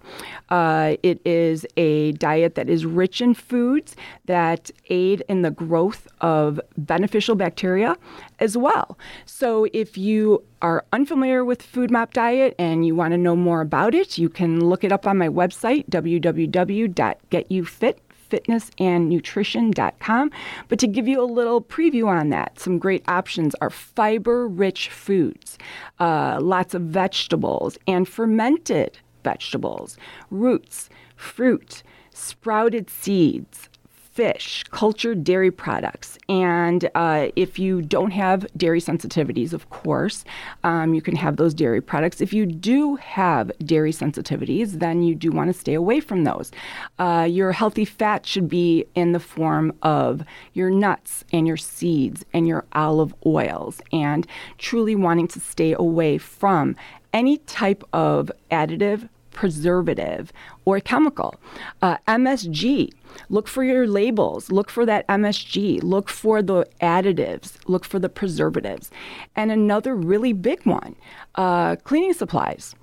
Uh, 0.50 0.96
it 1.02 1.20
is 1.24 1.66
a 1.76 2.12
diet 2.12 2.54
that 2.54 2.68
is 2.68 2.86
rich 2.86 3.20
in 3.20 3.34
foods 3.34 3.96
that 4.26 4.70
aid 4.90 5.22
in 5.28 5.42
the 5.42 5.50
growth 5.50 6.06
of 6.20 6.60
beneficial 6.76 7.34
bacteria 7.34 7.96
as 8.38 8.56
well. 8.56 8.98
So 9.24 9.66
if 9.72 9.96
you 9.96 10.44
are 10.60 10.84
unfamiliar 10.92 11.44
with 11.44 11.62
FODMAP 11.62 12.12
diet 12.12 12.54
and 12.58 12.86
you 12.86 12.94
want 12.94 13.12
to 13.12 13.18
know 13.18 13.36
more 13.36 13.60
about 13.60 13.94
it, 13.94 14.18
you 14.18 14.28
can 14.28 14.64
look 14.64 14.84
it 14.84 14.92
up 14.92 15.06
on 15.06 15.18
my 15.18 15.28
website, 15.28 15.88
www.getyoufit 15.90 17.96
fitnessandnutrition.com. 18.32 20.30
But 20.68 20.78
to 20.78 20.86
give 20.86 21.06
you 21.06 21.20
a 21.20 21.24
little 21.24 21.60
preview 21.60 22.06
on 22.06 22.30
that, 22.30 22.58
some 22.58 22.78
great 22.78 23.04
options 23.08 23.54
are 23.60 23.68
fiber 23.70 24.48
rich 24.48 24.88
foods, 24.88 25.58
uh, 26.00 26.38
lots 26.40 26.72
of 26.74 26.80
vegetables 26.82 27.76
and 27.86 28.08
fermented 28.08 28.98
vegetables, 29.22 29.96
roots, 30.30 30.88
fruit, 31.16 31.82
sprouted 32.12 32.90
seeds, 32.90 33.68
fish, 34.12 34.62
cultured 34.70 35.24
dairy 35.24 35.50
products. 35.50 36.18
And 36.28 36.90
uh, 36.94 37.28
if 37.34 37.58
you 37.58 37.80
don't 37.80 38.10
have 38.10 38.46
dairy 38.56 38.80
sensitivities, 38.80 39.52
of 39.52 39.70
course, 39.70 40.24
um, 40.64 40.92
you 40.92 41.00
can 41.00 41.16
have 41.16 41.36
those 41.36 41.54
dairy 41.54 41.80
products. 41.80 42.20
If 42.20 42.32
you 42.32 42.44
do 42.44 42.96
have 42.96 43.50
dairy 43.64 43.92
sensitivities, 43.92 44.80
then 44.80 45.02
you 45.02 45.14
do 45.14 45.30
want 45.30 45.52
to 45.52 45.58
stay 45.58 45.74
away 45.74 46.00
from 46.00 46.24
those. 46.24 46.50
Uh, 46.98 47.26
your 47.28 47.52
healthy 47.52 47.86
fat 47.86 48.26
should 48.26 48.48
be 48.48 48.84
in 48.94 49.12
the 49.12 49.20
form 49.20 49.72
of 49.82 50.22
your 50.52 50.70
nuts 50.70 51.24
and 51.32 51.46
your 51.46 51.56
seeds 51.56 52.24
and 52.34 52.46
your 52.46 52.64
olive 52.74 53.14
oils, 53.24 53.80
and 53.92 54.26
truly 54.58 54.94
wanting 54.94 55.28
to 55.28 55.40
stay 55.40 55.72
away 55.72 56.18
from 56.18 56.76
any 57.12 57.38
type 57.38 57.82
of 57.92 58.30
additive 58.50 59.08
preservative 59.32 60.32
or 60.64 60.80
chemical. 60.80 61.34
Uh, 61.80 61.96
MSG, 62.08 62.92
look 63.28 63.48
for 63.48 63.64
your 63.64 63.86
labels, 63.86 64.50
look 64.50 64.70
for 64.70 64.86
that 64.86 65.06
MSG, 65.08 65.82
look 65.82 66.08
for 66.08 66.42
the 66.42 66.66
additives, 66.80 67.58
look 67.66 67.84
for 67.84 67.98
the 67.98 68.08
preservatives. 68.08 68.90
And 69.36 69.50
another 69.50 69.94
really 69.94 70.32
big 70.32 70.64
one 70.64 70.96
uh, 71.34 71.76
cleaning 71.76 72.12
supplies. 72.12 72.74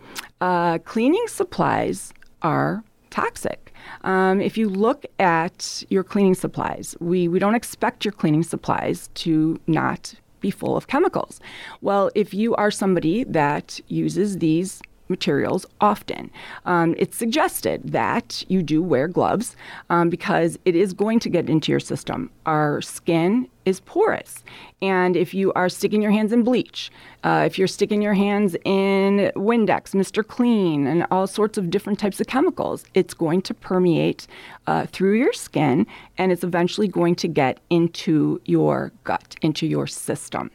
Uh, 0.42 0.80
cleaning 0.80 1.26
supplies 1.28 2.14
are 2.42 2.84
toxic. 3.10 3.74
Um, 4.02 4.40
if 4.40 4.58
you 4.58 4.70
look 4.70 5.06
at 5.20 5.84
your 5.90 6.04
cleaning 6.04 6.36
supplies, 6.36 6.96
we, 7.00 7.28
we 7.28 7.40
don't 7.40 7.56
expect 7.56 8.06
your 8.06 8.12
cleaning 8.12 8.44
supplies 8.44 9.10
to 9.16 9.60
not 9.68 10.16
be 10.40 10.52
full 10.52 10.78
of 10.78 10.88
chemicals. 10.88 11.40
Well, 11.82 12.10
if 12.16 12.34
you 12.34 12.56
are 12.56 12.72
somebody 12.72 13.24
that 13.26 13.80
uses 13.88 14.38
these 14.38 14.82
materials 15.10 15.66
often. 15.82 16.32
Um, 16.66 16.96
it's 16.98 17.18
suggested 17.18 17.82
that 17.92 18.44
you 18.48 18.64
do 18.64 18.82
wear 18.82 19.08
gloves 19.08 19.56
um, 19.90 20.10
because 20.10 20.58
it 20.66 20.76
is 20.76 20.94
going 20.94 21.20
to 21.20 21.30
get 21.30 21.50
into 21.50 21.72
your 21.72 21.80
system. 21.80 22.30
Our 22.46 22.82
skin 22.82 23.48
is 23.66 23.80
porous. 23.82 24.44
And 24.82 25.16
if 25.16 25.34
you 25.34 25.52
are 25.54 25.70
sticking 25.70 26.02
your 26.02 26.12
hands 26.12 26.32
in 26.32 26.44
bleach, 26.44 26.92
uh, 27.24 27.44
if 27.46 27.60
you're 27.60 27.68
sticking 27.68 28.02
your 28.02 28.14
hands 28.14 28.56
in 28.64 29.32
Windex, 29.36 29.94
Mr. 29.94 30.26
Clean, 30.26 30.88
and 30.88 31.06
all 31.12 31.28
sorts 31.28 31.58
of 31.58 31.70
different 31.70 32.00
types 32.00 32.22
of 32.22 32.28
chemicals, 32.28 32.86
it's 32.94 33.14
going 33.14 33.42
to 33.44 33.54
permeate 33.54 34.26
uh, 34.68 34.86
through 34.86 35.14
your 35.14 35.34
skin 35.34 35.86
and 36.18 36.32
it's 36.32 36.44
eventually 36.44 36.88
going 36.88 37.16
to 37.16 37.28
get 37.28 37.60
into 37.70 38.42
your 38.46 38.92
gut, 39.04 39.36
into 39.42 39.68
your 39.68 39.88
system. 39.88 40.50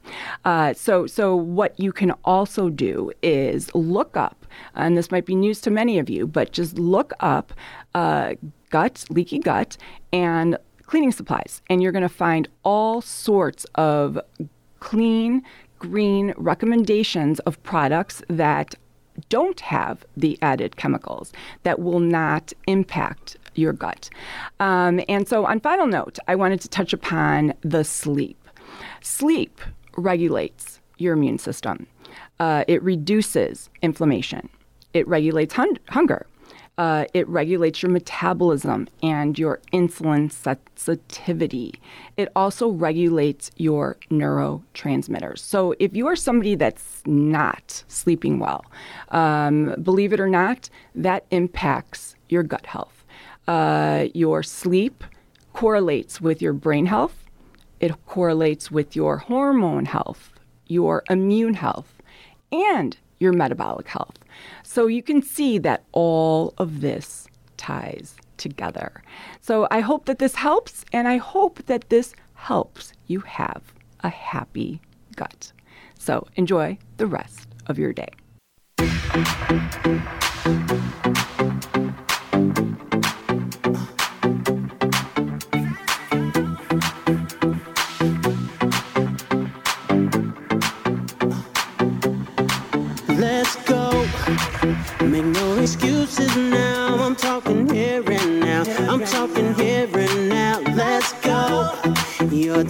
Uh, 0.45 0.73
so, 0.73 1.07
so, 1.07 1.37
what 1.37 1.79
you 1.79 1.93
can 1.93 2.13
also 2.25 2.71
do 2.71 3.13
is 3.23 3.75
look 3.75 4.17
up, 4.17 4.47
and 4.75 4.97
this 4.97 5.11
might 5.11 5.27
be 5.27 5.35
news 5.35 5.61
to 5.63 5.71
many 5.71 5.99
of 5.99 6.09
you, 6.09 6.27
but 6.27 6.53
just 6.53 6.79
look 6.79 7.13
up 7.21 7.53
uh, 7.95 8.35
gut, 8.71 9.05
leaky 9.11 9.39
gut, 9.39 9.77
and 10.13 10.57
cleaning 10.95 11.11
supplies, 11.11 11.61
and 11.69 11.83
you're 11.83 11.91
going 11.91 12.03
to 12.03 12.09
find 12.09 12.47
all 12.63 13.01
sorts 13.01 13.67
of 13.75 14.17
clean, 14.79 15.43
green 15.81 16.33
recommendations 16.37 17.41
of 17.41 17.61
products 17.65 18.23
that 18.29 18.77
don't 19.29 19.59
have 19.59 20.05
the 20.17 20.39
added 20.41 20.77
chemicals 20.77 21.33
that 21.65 21.81
will 21.81 21.99
not 21.99 22.53
impact 22.69 23.37
your 23.57 23.73
gut. 23.73 24.09
Um, 24.61 25.01
and 25.09 25.27
so, 25.27 25.45
on 25.47 25.59
final 25.59 25.89
note, 25.89 26.21
I 26.29 26.37
wanted 26.37 26.61
to 26.61 26.69
touch 26.69 26.93
upon 26.93 27.55
the 27.63 27.83
sleep. 27.83 28.49
Sleep 29.01 29.61
regulates 29.97 30.81
your 30.99 31.15
immune 31.15 31.39
system. 31.39 31.89
Uh, 32.39 32.63
it 32.69 32.81
reduces 32.85 33.69
inflammation. 33.83 34.49
It 34.93 35.09
regulates 35.09 35.55
hun- 35.55 35.77
hunger. 35.89 36.29
Uh, 36.77 37.05
it 37.15 37.29
regulates 37.29 37.83
your 37.83 37.91
metabolism 37.91 38.89
and 39.03 39.39
your 39.39 39.61
insulin 39.73 40.31
sensitivity. 40.31 41.75
It 42.17 42.29
also 42.35 42.69
regulates 42.69 43.53
your 43.57 43.97
neurotransmitters. 44.11 45.39
So, 45.39 45.75
if 45.79 45.95
you 45.95 46.09
are 46.09 46.17
somebody 46.17 46.57
that's 46.57 47.03
not 47.07 47.85
sleeping 47.87 48.41
well, 48.41 48.65
um, 49.11 49.77
believe 49.83 50.13
it 50.13 50.19
or 50.19 50.29
not, 50.29 50.69
that 50.97 51.27
impacts 51.31 52.17
your 52.29 52.43
gut 52.43 52.67
health. 52.67 53.05
Uh, 53.47 54.07
your 54.15 54.43
sleep 54.43 55.05
correlates 55.53 56.21
with 56.21 56.43
your 56.43 56.53
brain 56.53 56.87
health, 56.87 57.25
it 57.79 57.93
correlates 58.07 58.71
with 58.71 58.97
your 58.97 59.19
hormone 59.19 59.85
health, 59.85 60.33
your 60.67 61.05
immune 61.09 61.55
health, 61.55 62.03
and 62.51 62.97
your 63.19 63.33
metabolic 63.33 63.89
health. 63.89 64.19
So 64.63 64.87
you 64.87 65.03
can 65.03 65.23
see 65.23 65.59
that 65.59 65.85
all 65.93 66.55
of 66.59 66.81
this 66.81 67.27
ties 67.57 68.17
together. 68.37 69.03
So 69.41 69.67
I 69.71 69.81
hope 69.81 70.07
that 70.07 70.19
this 70.19 70.35
helps, 70.35 70.85
and 70.93 71.07
I 71.07 71.19
hope 71.19 71.65
that 71.67 71.89
this 71.89 72.15
helps 72.35 72.93
you 73.07 73.21
have 73.21 73.63
a 74.01 74.09
happy 74.09 74.81
gut. 75.17 75.53
So 75.99 76.27
enjoy 76.37 76.79
the 76.97 77.07
rest 77.07 77.49
of 77.67 77.79
your 77.79 77.93
day. 77.93 78.11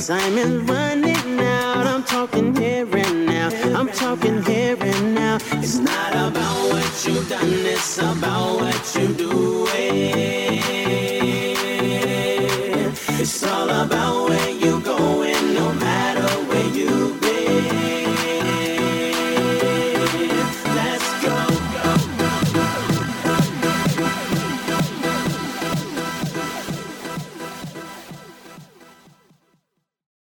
Your 0.06 0.83